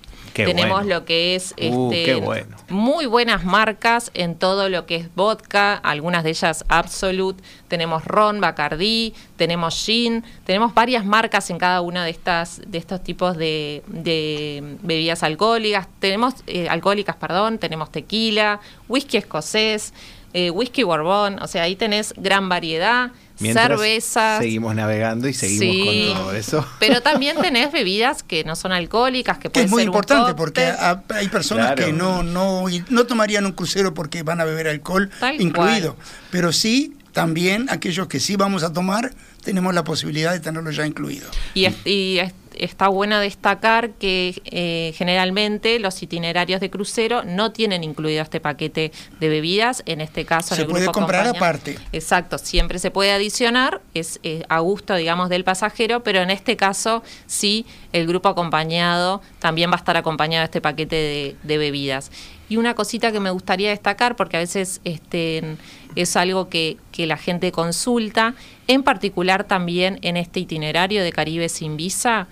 [0.45, 1.01] Qué tenemos bueno.
[1.01, 2.57] lo que es Uh, este, qué bueno.
[2.69, 8.41] muy buenas marcas en todo lo que es vodka, algunas de ellas Absolute, tenemos Ron,
[8.41, 13.83] Bacardí, tenemos Gin, tenemos varias marcas en cada una de estas de estos tipos de,
[13.89, 19.93] de bebidas alcohólicas, tenemos eh, alcohólicas, perdón, tenemos tequila, whisky escocés,
[20.35, 25.61] eh, whisky bourbon, o sea, ahí tenés gran variedad, Mientras cervezas, Seguimos navegando y seguimos
[25.87, 26.67] Sí, con todo eso.
[26.81, 29.95] Pero también tenés bebidas que no son alcohólicas, que Que pueden es muy ser un
[29.95, 30.73] importante porque
[31.15, 31.85] hay personas Claro.
[31.87, 35.95] que no, no, no tomarían un crucero porque van a beber alcohol Tal incluido.
[35.95, 36.07] cual.
[36.31, 39.13] Pero sí, también aquellos que sí vamos a tomar,
[39.45, 41.29] tenemos la posibilidad de tenerlo ya incluido.
[41.55, 47.53] Y, es- y es- está bueno destacar que eh, generalmente los itinerarios de crucero no
[47.53, 49.83] tienen incluido este paquete de bebidas.
[49.87, 51.79] En este caso, en Se el puede grupo comprar acompaña- aparte.
[51.93, 56.57] Exacto, siempre se puede adicionar, es eh, a gusto, digamos, del pasajero, pero en este
[56.57, 61.59] caso sí, el grupo acompañado también va a estar acompañado de este paquete de, de
[61.59, 62.11] bebidas.
[62.49, 65.57] Y una cosita que me gustaría destacar, porque a veces este,
[65.97, 68.35] es algo que, que la gente consulta,
[68.67, 72.27] en particular también en este itinerario de Caribe sin visa,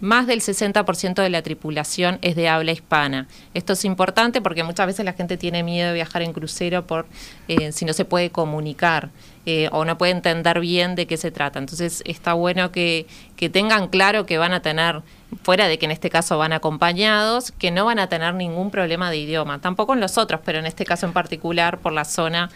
[0.00, 3.26] más del 60% de la tripulación es de habla hispana.
[3.54, 7.06] Esto es importante porque muchas veces la gente tiene miedo de viajar en crucero por
[7.48, 9.10] eh, si no se puede comunicar
[9.46, 11.58] eh, o no puede entender bien de qué se trata.
[11.58, 13.06] Entonces está bueno que,
[13.36, 15.02] que tengan claro que van a tener,
[15.42, 19.10] fuera de que en este caso van acompañados, que no van a tener ningún problema
[19.10, 19.60] de idioma.
[19.60, 22.50] Tampoco en los otros, pero en este caso en particular por la zona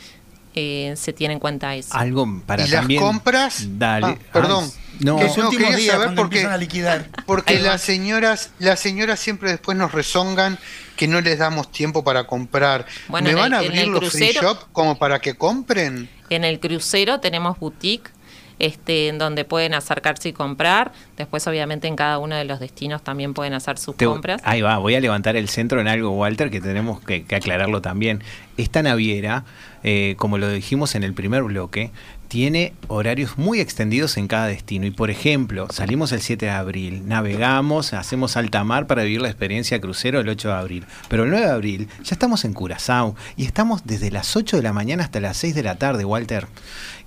[0.54, 1.94] eh, se tiene en cuenta eso.
[1.94, 3.64] Algo para ¿Y las compras?
[3.78, 4.06] Dale.
[4.06, 4.64] Ah, perdón.
[4.72, 7.08] Ah, no, Que no, quería días saber porque- a liquidar.
[7.26, 10.58] Porque las señoras, las señoras siempre después nos rezongan
[10.96, 12.86] que no les damos tiempo para comprar.
[13.08, 16.08] Bueno, ¿Me van el- a abrir los free shop como para que compren?
[16.30, 18.10] En el crucero tenemos boutique,
[18.62, 20.92] este, en donde pueden acercarse y comprar.
[21.16, 24.40] Después, obviamente, en cada uno de los destinos también pueden hacer sus Te- compras.
[24.44, 27.82] Ahí va, voy a levantar el centro en algo, Walter, que tenemos que, que aclararlo
[27.82, 28.22] también.
[28.56, 29.44] Esta naviera,
[29.82, 31.90] eh, como lo dijimos en el primer bloque,
[32.28, 34.86] tiene horarios muy extendidos en cada destino.
[34.86, 39.28] Y por ejemplo, salimos el 7 de abril, navegamos, hacemos alta mar para vivir la
[39.28, 40.84] experiencia crucero el 8 de abril.
[41.08, 44.62] Pero el 9 de abril ya estamos en Curazao y estamos desde las 8 de
[44.62, 46.46] la mañana hasta las 6 de la tarde, Walter.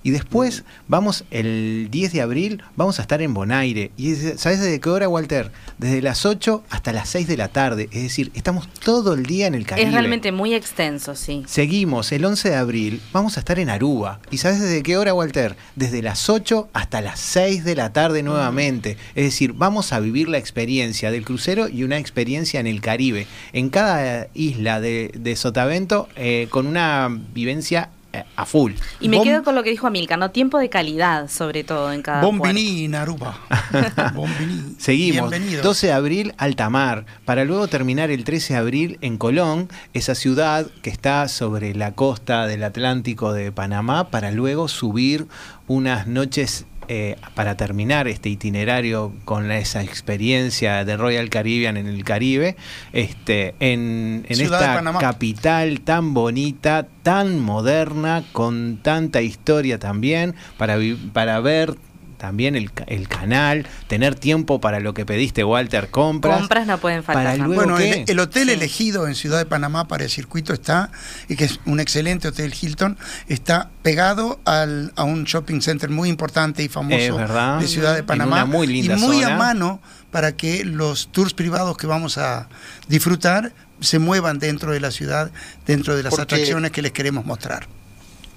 [0.06, 3.90] Y después vamos el 10 de abril, vamos a estar en Bonaire.
[3.96, 5.50] ¿Y es- sabes desde qué hora, Walter?
[5.78, 7.88] Desde las 8 hasta las 6 de la tarde.
[7.90, 9.88] Es decir, estamos todo el día en el Caribe.
[9.88, 11.42] Es realmente muy extenso, sí.
[11.48, 14.20] Seguimos, el 11 de abril vamos a estar en Aruba.
[14.30, 15.56] ¿Y sabes desde qué hora, Walter?
[15.74, 18.96] Desde las 8 hasta las 6 de la tarde nuevamente.
[19.16, 23.26] Es decir, vamos a vivir la experiencia del crucero y una experiencia en el Caribe.
[23.52, 27.90] En cada isla de, de Sotavento eh, con una vivencia
[28.36, 28.72] a full.
[29.00, 30.30] Y me Bom- quedo con lo que dijo Amilcar, ¿no?
[30.30, 33.38] Tiempo de calidad, sobre todo, en cada Bombini, Naruba.
[34.14, 34.76] Bombini.
[34.78, 35.30] Seguimos.
[35.30, 35.62] Bienvenido.
[35.62, 40.66] 12 de abril, Altamar, para luego terminar el 13 de abril en Colón, esa ciudad
[40.82, 45.26] que está sobre la costa del Atlántico de Panamá, para luego subir
[45.66, 51.86] unas noches eh, para terminar este itinerario con la- esa experiencia de Royal Caribbean en
[51.86, 52.56] el Caribe,
[52.92, 60.76] este, en, en esta capital tan bonita, tan moderna, con tanta historia también, para,
[61.12, 61.76] para ver
[62.16, 66.38] también el, ca- el canal, tener tiempo para lo que pediste, Walter, compras.
[66.38, 67.24] Compras no pueden faltar.
[67.24, 67.54] Para tampoco.
[67.66, 68.54] luego Bueno, el, el hotel Sí.
[68.54, 70.90] elegido en Ciudad de Panamá para el circuito está,
[71.28, 72.96] y que es un excelente hotel Hilton,
[73.28, 78.06] está pegado al, a un shopping center muy importante y famoso de Ciudad de En
[78.06, 78.36] Panamá.
[78.36, 79.34] una muy linda y muy zona.
[79.34, 82.48] a mano para que los tours privados que vamos a
[82.88, 85.30] disfrutar se muevan dentro de la ciudad,
[85.66, 87.66] dentro de las Porque- atracciones que les queremos mostrar.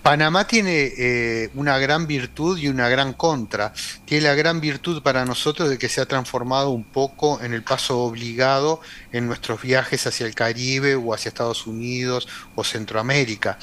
[0.01, 3.73] Panamá tiene eh, una gran virtud y una gran contra.
[4.05, 7.63] Tiene la gran virtud para nosotros de que se ha transformado un poco en el
[7.63, 8.81] paso obligado
[9.12, 13.57] en nuestros viajes hacia el Caribe o hacia Estados Unidos o Centroamérica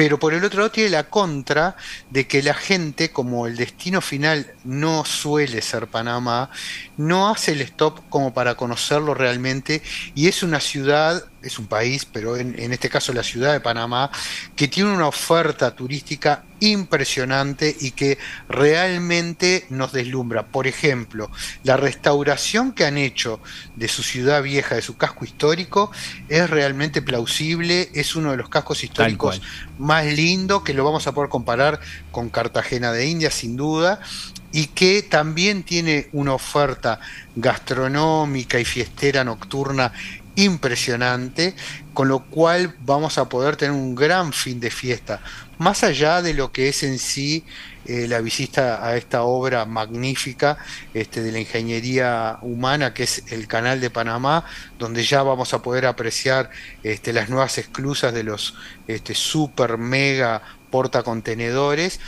[0.00, 1.76] pero por el otro lado tiene la contra
[2.08, 6.48] de que la gente, como el destino final no suele ser Panamá,
[6.96, 9.82] no hace el stop como para conocerlo realmente.
[10.14, 14.10] Y es una ciudad, es un país, pero en, este caso la ciudad de Panamá,
[14.56, 20.46] que tiene una oferta turística impresionante y que realmente nos deslumbra.
[20.46, 21.30] Por ejemplo,
[21.64, 23.40] la restauración que han hecho
[23.76, 25.90] de su ciudad vieja, de su casco histórico,
[26.28, 29.40] es realmente plausible, es uno de los cascos históricos
[29.78, 31.80] más lindos que lo vamos a poder comparar
[32.12, 34.00] con Cartagena de India, sin duda,
[34.52, 37.00] y que también tiene una oferta
[37.36, 39.92] gastronómica y fiestera nocturna
[40.36, 41.54] impresionante,
[41.94, 45.20] con lo cual vamos a poder tener un gran fin de fiesta,
[45.58, 47.44] más allá de lo que es en sí
[47.86, 50.58] eh, la visita a esta obra magnífica
[50.94, 54.44] este, de la ingeniería humana, que es el Canal de Panamá,
[54.78, 56.50] donde ya vamos a poder apreciar
[56.82, 58.54] este, las nuevas esclusas de los
[58.86, 62.00] este, super mega portacontenedores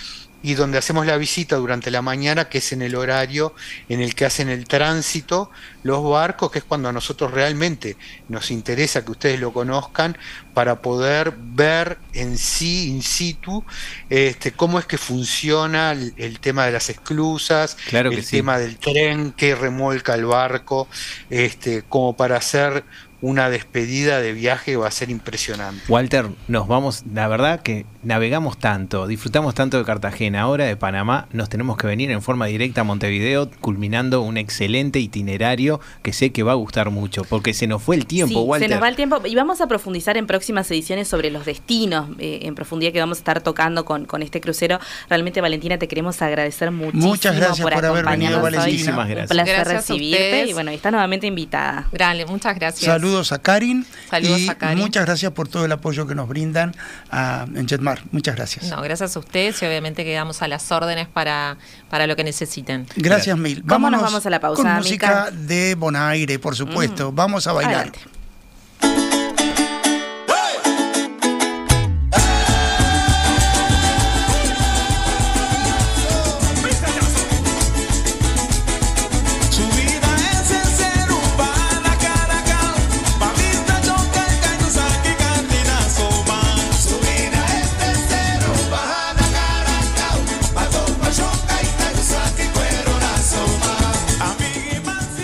[0.43, 3.55] y donde hacemos la visita durante la mañana, que es en el horario
[3.89, 5.51] en el que hacen el tránsito
[5.83, 7.97] los barcos, que es cuando a nosotros realmente
[8.29, 10.17] nos interesa que ustedes lo conozcan
[10.55, 13.65] para poder ver en sí, in situ,
[14.11, 19.55] este, cómo es que funciona el, tema de las esclusas, el tema del tren que
[19.55, 20.89] remolca el barco,
[21.31, 22.85] este, como para hacer
[23.21, 25.85] una despedida de viaje va a ser impresionante.
[25.89, 31.27] Walter, nos vamos, la verdad que navegamos tanto, disfrutamos tanto de Cartagena, ahora de Panamá,
[31.33, 36.31] nos tenemos que venir en forma directa a Montevideo, culminando un excelente itinerario que sé
[36.31, 38.69] que va a gustar mucho, porque se nos fue el tiempo, Walter.
[38.69, 42.09] Se nos va el tiempo y vamos a profundizar en próximas ediciones sobre los destinos
[42.19, 44.81] eh, en profundidad que vamos a estar tocando con, con este crucero.
[45.09, 48.73] Realmente, Valentina, te queremos agradecer muchísimo Muchas gracias por, haber venido, Valentina.
[48.73, 49.31] Muchísimas gracias.
[49.31, 51.87] Un placer recibirte y bueno, está nuevamente invitada.
[51.93, 52.85] Dale, muchas gracias.
[52.85, 53.87] Saludos a Karin.
[54.11, 54.79] Saludos y a Karin.
[54.79, 56.75] Muchas gracias por todo el apoyo que nos brindan
[57.11, 57.92] a, en Jetmar.
[58.11, 58.71] Muchas gracias.
[58.71, 61.57] No, gracias a ustedes y obviamente quedamos a las órdenes para,
[61.91, 62.87] para lo que necesiten.
[62.97, 63.65] Gracias mil.
[63.65, 64.63] ¿Cómo nos vamos a la pausa?
[64.63, 67.13] Con música de Bonaire, por supuesto.
[67.13, 67.15] Mm.
[67.15, 67.93] Vamos a bailar.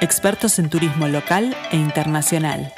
[0.00, 2.72] Expertos en turismo local e internacional.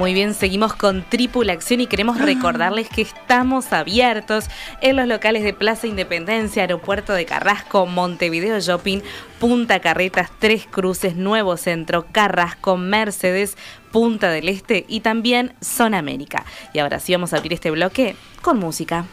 [0.00, 2.24] Muy bien, seguimos con Tripulación y queremos ah.
[2.24, 4.46] recordarles que estamos abiertos
[4.80, 9.02] en los locales de Plaza Independencia, Aeropuerto de Carrasco, Montevideo Shopping,
[9.38, 13.58] Punta Carretas, Tres Cruces, Nuevo Centro, Carrasco, Mercedes,
[13.92, 16.46] Punta del Este y también Zona América.
[16.72, 19.04] Y ahora sí vamos a abrir este bloque con música.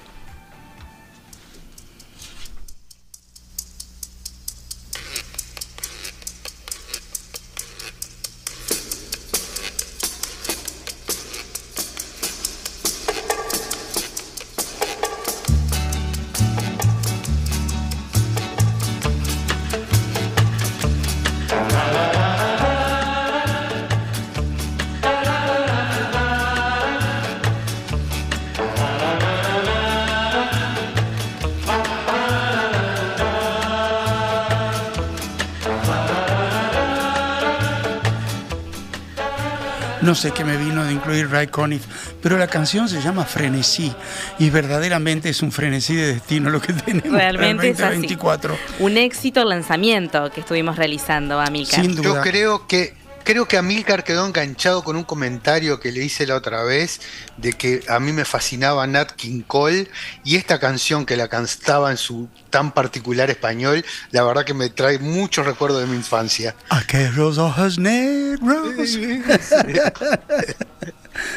[40.18, 41.86] Sé qué me vino de incluir Ray Conniff,
[42.22, 43.94] pero la canción se llama Frenesí
[44.40, 48.58] y verdaderamente es un frenesí de destino lo que tenemos Realmente el 2024.
[48.80, 51.80] Un éxito lanzamiento que estuvimos realizando, Amica.
[51.80, 52.16] Sin duda.
[52.16, 52.97] Yo creo que
[53.28, 57.02] creo que Amilcar quedó enganchado con un comentario que le hice la otra vez
[57.36, 59.90] de que a mí me fascinaba Nat King Cole
[60.24, 64.70] y esta canción que la cantaba en su tan particular español, la verdad que me
[64.70, 66.56] trae muchos recuerdos de mi infancia.
[66.70, 68.98] Aquellos ojos negros.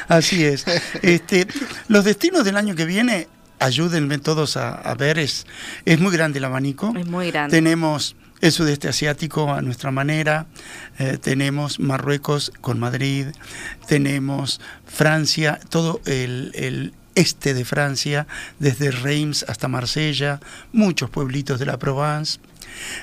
[0.06, 0.66] Así es.
[1.02, 1.48] Este,
[1.88, 3.26] los destinos del año que viene,
[3.58, 5.44] ayúdenme todos a, a ver, es,
[5.84, 6.94] es muy grande el abanico.
[6.96, 7.56] Es muy grande.
[7.56, 10.46] Tenemos el sudeste asiático a nuestra manera,
[10.98, 13.26] eh, tenemos Marruecos con Madrid,
[13.86, 18.26] tenemos Francia, todo el, el este de Francia,
[18.58, 20.40] desde Reims hasta Marsella,
[20.72, 22.38] muchos pueblitos de la Provence.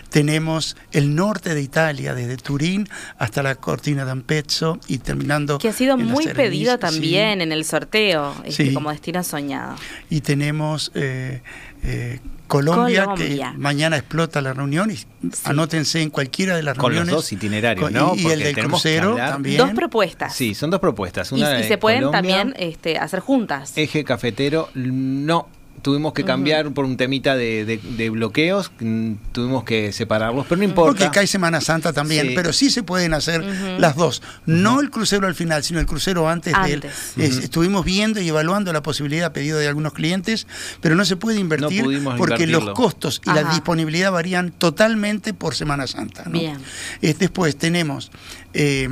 [0.09, 2.87] Tenemos el norte de Italia, desde Turín
[3.19, 5.57] hasta la Cortina d'Ampezzo y terminando.
[5.57, 6.79] Que ha sido muy pedido sí.
[6.79, 8.73] también en el sorteo, este, Sí.
[8.73, 9.75] como destino soñado.
[10.09, 11.41] Y tenemos eh,
[11.83, 13.51] eh, Colombia, Colombia.
[13.51, 14.97] que mañana explota la reunión y
[15.43, 17.15] anótense en cualquiera de las Con los reuniones.
[17.15, 18.13] dos itinerarios, Con- ¿no?
[18.15, 19.57] Y, el del crucero también.
[19.57, 20.33] Dos propuestas.
[20.35, 21.31] Sí, son dos propuestas.
[21.31, 23.73] Y, Una y de se pueden Colombia, también este, hacer juntas.
[23.75, 25.49] Eje cafetero, no.
[25.87, 30.57] Tuvimos que cambiar por un temita de, de- de bloqueos, mm, tuvimos que separarlos, pero
[30.57, 30.91] no importa.
[30.99, 32.33] Porque cae Semana Santa también, Sí.
[32.35, 33.41] pero sí se pueden hacer
[33.79, 34.21] las dos.
[34.45, 36.81] No el crucero al final, sino el crucero antes, de él.
[36.83, 37.13] Antes.
[37.15, 40.45] Es- Estuvimos viendo y evaluando la posibilidad a pedido de algunos clientes,
[40.81, 42.59] pero no se puede invertir porque invertirlo.
[42.59, 46.23] los costos y la disponibilidad varían totalmente por Semana Santa.
[46.25, 46.31] ¿no?
[46.37, 46.57] Bien.
[47.01, 48.11] Eh, después tenemos,
[48.53, 48.89] eh,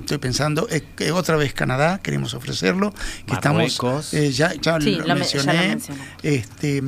[0.00, 2.92] estoy pensando, eh, que otra vez Canadá, queremos ofrecerlo,
[3.24, 4.06] que Marruecos.
[4.08, 5.78] estamos, eh, ya, ya Sí, lo lo me- ya lo mencioné.
[6.24, 6.82] Este,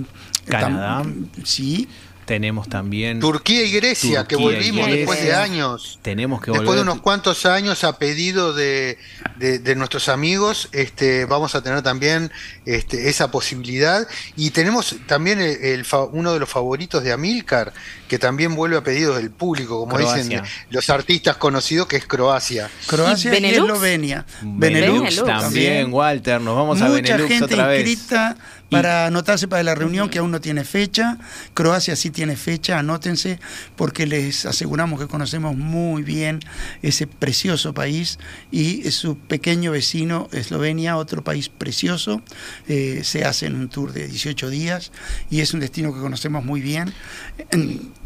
[0.48, 1.02] Canadá.
[1.04, 1.88] tam- sí,
[2.26, 3.20] Tenemos también.
[3.20, 6.00] Turquía y Grecia, que Turquía volvimos después de años.
[6.02, 6.84] Tenemos que Después volver.
[6.84, 8.98] de unos cuantos años a pedido de,
[9.36, 12.32] de- de nuestros amigos, este, vamos a tener también
[12.64, 14.08] este, esa posibilidad.
[14.34, 17.72] Y tenemos también el, uno de los favoritos de Amilcar,
[18.08, 20.22] que también vuelve a pedidos del público, como Croacia.
[20.24, 22.68] dicen los artistas conocidos, que es Croacia.
[22.88, 23.44] Croacia y?
[23.44, 24.26] Eslovenia.
[24.42, 26.40] Benelux, Benelux también, Walter.
[26.40, 27.86] Nos vamos a Mucha Benelux gente otra vez.
[27.88, 28.36] inscrita
[28.70, 31.18] para anotarse para la reunión que aún no tiene fecha.
[31.54, 33.38] Croacia sí tiene fecha, anótense,
[33.76, 36.40] porque les aseguramos que conocemos muy bien
[36.82, 38.18] ese precioso país
[38.50, 42.22] y su pequeño vecino, Eslovenia, otro país precioso.
[42.68, 44.92] Eh, se hace en un tour de 18 días
[45.30, 46.92] y es un destino que conocemos muy bien.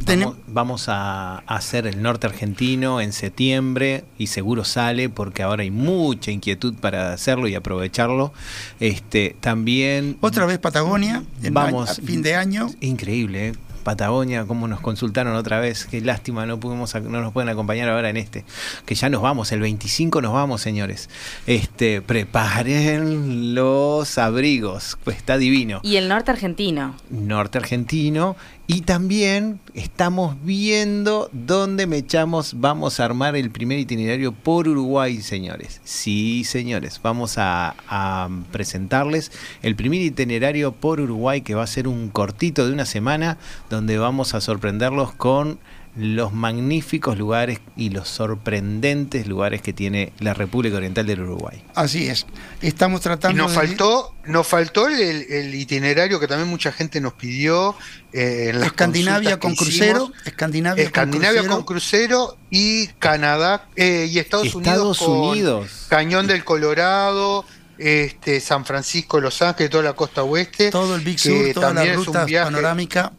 [0.07, 5.71] Vamos, vamos a hacer el norte argentino en septiembre y seguro sale porque ahora hay
[5.71, 8.33] mucha inquietud para hacerlo y aprovecharlo.
[8.79, 11.99] Este también Otra vez Patagonia, en Vamos.
[11.99, 12.69] a fin de año.
[12.81, 13.53] increíble, ¿eh?
[13.83, 18.11] Patagonia, como nos consultaron otra vez, qué lástima, no pudimos, no nos pueden acompañar ahora
[18.11, 18.45] en este,
[18.85, 21.09] que ya nos vamos, el 25 nos vamos, señores.
[21.47, 25.81] Este, preparen los abrigos, pues está divino.
[25.83, 26.95] Y el norte argentino.
[27.09, 28.37] norte argentino
[28.73, 35.81] y también estamos viendo dónde Mechamos vamos a armar el primer itinerario por Uruguay, señores.
[35.83, 42.11] Sí, señores, vamos a presentarles el primer itinerario por Uruguay que va a ser un
[42.11, 43.39] cortito de una semana
[43.71, 45.59] donde vamos a sorprenderlos con
[45.97, 51.63] los magníficos lugares y los sorprendentes lugares que tiene la República Oriental del Uruguay.
[51.75, 52.27] Así es.
[52.63, 57.01] Estamos Y tratando nos de- faltó, nos faltó el, el itinerario que también mucha gente
[57.01, 57.75] nos pidió
[58.13, 60.27] eh, en las Escandinavia con crucero, hicimos.
[60.27, 65.89] Escandinavia, Escandinavia con con crucero, crucero y Canadá eh, y Estados, Estados Unidos con.
[65.99, 67.45] Cañón del Colorado,
[67.79, 70.71] este San Francisco, Los Ángeles, toda la costa oeste.
[70.71, 73.13] todo el Big Sur, toda la también es un ruta viaje panorámica.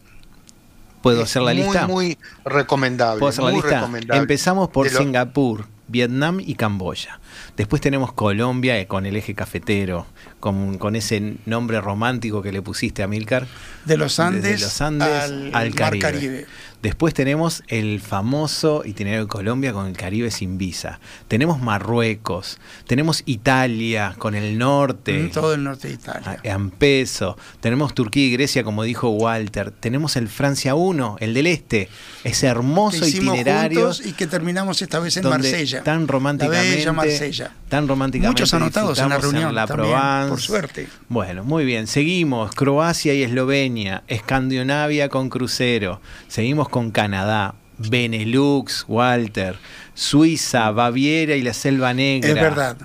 [1.02, 1.88] ¿Puedo es hacer la muy, lista?
[1.88, 3.20] Muy recomendable.
[3.20, 3.90] ¿Puedo hacer la lista?
[4.18, 7.20] Empezamos por lo- Singapur, Vietnam y Camboya.
[7.58, 10.06] Después tenemos Colombia eh, con el eje cafetero,
[10.40, 13.48] con, con ese nombre romántico que le pusiste a Milcar.
[13.86, 16.46] De los Andes, Desde los Andes al, al, Mar Caribe.
[16.82, 21.00] Después tenemos el famoso itinerario de Colombia con el Caribe sin visa.
[21.28, 22.58] Tenemos Marruecos,
[22.88, 25.14] tenemos Italia con el norte.
[25.20, 26.40] Mm, todo el norte de Italia.
[26.44, 27.38] a- en peso.
[27.60, 29.70] Tenemos Turquía y Grecia, como dijo Walter.
[29.70, 31.88] Tenemos el Francia 1, el del este.
[32.24, 33.92] Ese hermoso itinerario.
[34.04, 35.84] y que terminamos esta vez en Marsella.
[35.84, 36.68] Tan románticamente.
[36.68, 37.31] La bella Marsella.
[37.70, 38.42] Tan románticamente.
[38.42, 40.30] Muchos anotados en la reunión la también, Provence.
[40.30, 40.88] por suerte.
[41.10, 41.88] Bueno, muy bien.
[41.88, 42.54] Seguimos.
[42.56, 44.04] Croacia y Eslovenia.
[44.08, 46.02] Escandinavia con crucero.
[46.28, 47.56] Seguimos con Canadá.
[47.78, 49.58] Benelux, Walter.
[49.94, 52.30] Suiza, Baviera y la Selva Negra.
[52.30, 52.78] Es verdad.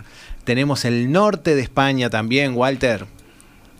[0.44, 3.06] Tenemos el norte de España también, Walter.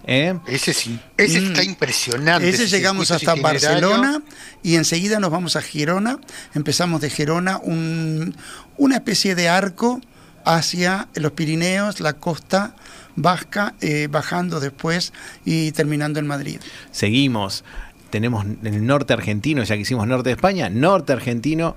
[0.08, 0.38] ¿Eh?
[0.46, 1.46] Ese, sí, ese Mm.
[1.46, 2.48] está impresionante.
[2.48, 3.88] Ese llegamos circuito, hasta ese itinerario.
[3.90, 4.22] Barcelona
[4.62, 6.20] y enseguida nos vamos a Girona.
[6.54, 8.36] Empezamos de Girona un-
[8.76, 10.00] una especie de arco
[10.46, 12.74] hacia los Pirineos, la costa
[13.16, 15.12] vasca, eh, bajando después
[15.44, 16.60] y terminando en Madrid.
[16.90, 17.64] Seguimos.
[18.10, 21.76] Tenemos el norte argentino, ya que hicimos norte de España, norte argentino,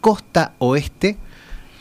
[0.00, 1.18] costa oeste,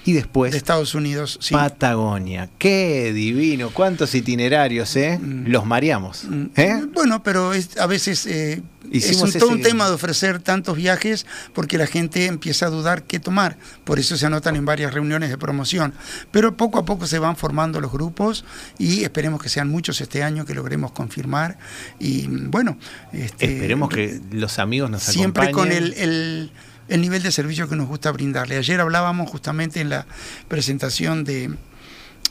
[0.05, 1.39] Y después de Estados Unidos.
[1.41, 1.53] Sí.
[1.53, 2.49] Patagonia.
[2.59, 3.71] Qué divino.
[3.71, 5.19] ¿Cuántos itinerarios, eh?
[5.21, 6.25] Los mareamos.
[6.55, 6.85] ¿eh?
[6.93, 11.25] Bueno, pero es, a veces eh, es un- todo un tema de ofrecer tantos viajes
[11.53, 13.57] porque la gente empieza a dudar qué tomar.
[13.83, 15.93] Por eso se anotan en varias reuniones de promoción.
[16.29, 18.45] Pero poco a poco se van formando los grupos
[18.77, 21.57] y esperemos que sean muchos este año que logremos confirmar.
[21.99, 22.77] Y bueno,
[23.11, 25.83] este, Esperemos que los amigos nos siempre con acompañen.
[25.83, 26.51] el, el-
[26.87, 28.57] el nivel de servicio que nos gusta brindarle.
[28.57, 30.05] Ayer hablábamos justamente en la
[30.47, 31.55] presentación de,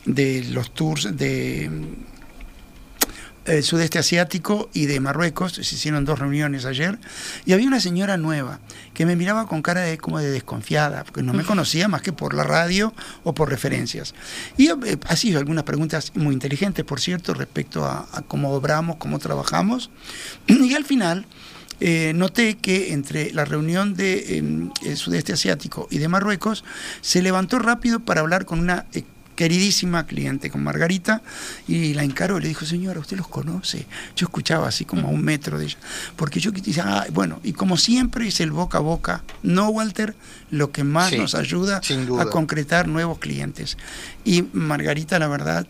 [0.04, 1.70] de los tours de
[3.46, 6.98] el sudeste asiático y de Marruecos, se hicieron dos reuniones ayer,
[7.44, 8.60] y había una señora nueva
[8.94, 12.12] que me miraba con cara de como de desconfiada, porque no me conocía más que
[12.12, 14.14] por la radio o por referencias.
[14.56, 18.96] Y eh, ha sido algunas preguntas muy inteligentes, por cierto, respecto a, a cómo obramos,
[18.96, 19.90] cómo trabajamos,
[20.46, 21.26] y al final
[21.80, 26.64] eh, noté que entre la reunión de em, el sudeste asiático y de Marruecos
[27.00, 29.04] se levantó rápido para hablar con una eh,
[29.34, 31.22] queridísima cliente, con Margarita,
[31.66, 33.86] y la encaró y le dijo, señora, ¿usted los conoce?
[34.16, 35.78] Yo escuchaba así como a un metro de ella,
[36.16, 40.14] porque yo dice, ah, bueno, y como siempre es el boca a boca, ¿no, Walter?
[40.50, 41.80] Lo que más Sí, nos ayuda
[42.18, 43.76] a concretar nuevos clientes.
[44.24, 45.66] Y Margarita, la verdad,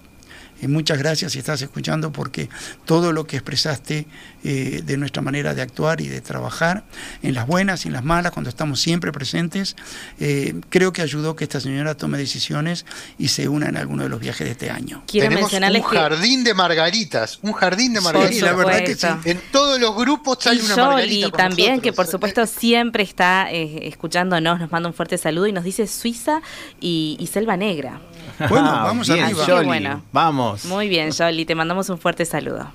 [0.60, 2.48] eh, muchas gracias si estás escuchando porque
[2.84, 4.06] todo lo que expresaste
[4.44, 6.84] eh, de nuestra manera de actuar y de trabajar,
[7.22, 9.76] en las buenas y en las malas, cuando estamos siempre presentes,
[10.20, 12.84] eh, creo que ayudó que esta señora tome decisiones
[13.18, 15.02] y se una en alguno de los viajes de este año.
[15.06, 18.42] Quiero Tenemos mencionarles un que jardín de margaritas, un jardín de margaritas.
[18.42, 19.06] la verdad que sí.
[19.24, 21.82] En todos los grupos Y sale una Yoli margarita con también, nosotros.
[21.82, 25.86] que por supuesto siempre está eh, escuchándonos, nos manda un fuerte saludo y nos dice
[25.86, 26.42] Suiza
[26.80, 28.00] y, y Selva Negra.
[28.48, 29.46] Bueno, Ah, vamos bien, arriba.
[29.46, 30.02] Yoli, Bueno.
[30.12, 30.64] Vamos.
[30.66, 32.70] Muy bien, Yoli, te mandamos un fuerte saludo.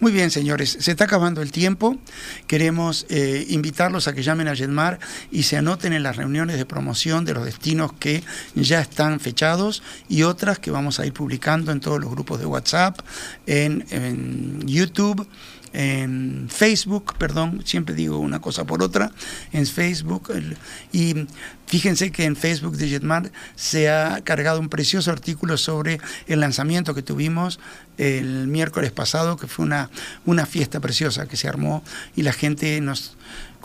[0.00, 1.96] Muy bien, señores, se está acabando el tiempo.
[2.48, 4.98] Queremos eh, invitarlos a que llamen a Jetmar
[5.30, 8.24] y se anoten en las reuniones de promoción de los destinos que
[8.56, 12.46] ya están fechados y otras que vamos a ir publicando en todos los grupos de
[12.46, 12.98] WhatsApp,
[13.46, 15.28] en, en YouTube.
[15.72, 19.12] En Facebook, perdón, siempre digo una cosa por otra,
[19.52, 20.32] en Facebook.
[20.92, 21.26] y
[21.66, 26.94] fíjense que en Facebook de Jetmar se ha cargado un precioso artículo sobre el lanzamiento
[26.94, 27.60] que tuvimos
[27.98, 29.90] el miércoles pasado, que fue una,
[30.24, 31.82] una fiesta preciosa que se armó
[32.16, 33.16] y la gente nos,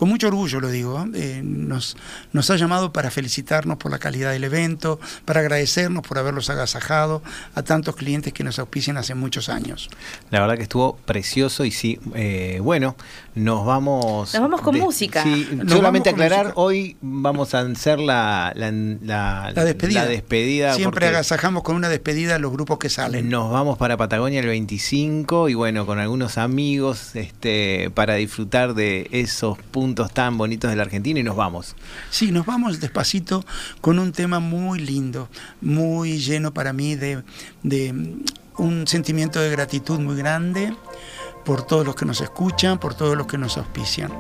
[0.04, 1.96] con mucho orgullo lo digo, eh, nos,
[2.34, 7.24] nos ha llamado para felicitarnos por la calidad del evento, para agradecernos por haberlos agasajado
[7.56, 9.90] a tantos clientes que nos auspician hace muchos años.
[10.30, 12.98] La verdad que estuvo precioso y sí, eh, bueno,
[13.34, 14.34] nos vamos...
[14.34, 15.24] Nos vamos con música.
[15.24, 16.60] Sí, Nos solamente aclarar, música.
[16.60, 20.02] hoy vamos a hacer la, la, la- La despedida.
[20.04, 23.30] la despedida Siempre agasajamos con una despedida a los grupos que salen.
[23.30, 29.08] Nos vamos para Patagonia el 25 y bueno, con algunos amigos este, para disfrutar de
[29.14, 31.76] esos puntos tan bonitos de la Argentina y nos vamos.
[32.10, 33.46] Sí, nos vamos despacito
[33.82, 35.30] con un tema muy lindo,
[35.62, 37.24] muy lleno para mí de,
[37.64, 37.94] de
[38.58, 40.74] un sentimiento de gratitud muy grande
[41.46, 44.12] por todos los que nos escuchan, por todos los que nos auspician.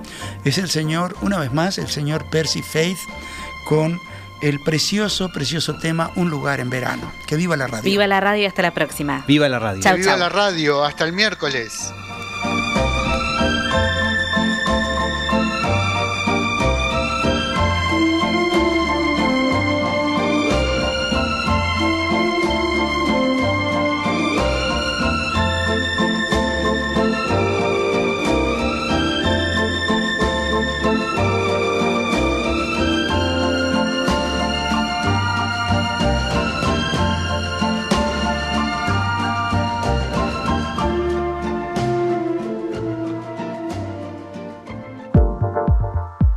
[0.43, 2.97] Es el señor, una vez más, el señor Percy Faith
[3.65, 3.99] con
[4.41, 7.09] el precioso, precioso tema Un lugar en verano.
[7.28, 7.84] Que viva la radio.
[7.84, 9.24] Viva la radio y hasta la próxima.
[9.26, 9.82] Viva la radio.
[9.82, 10.19] Chau, Viva chau.
[10.19, 11.93] la radio, hasta el miércoles.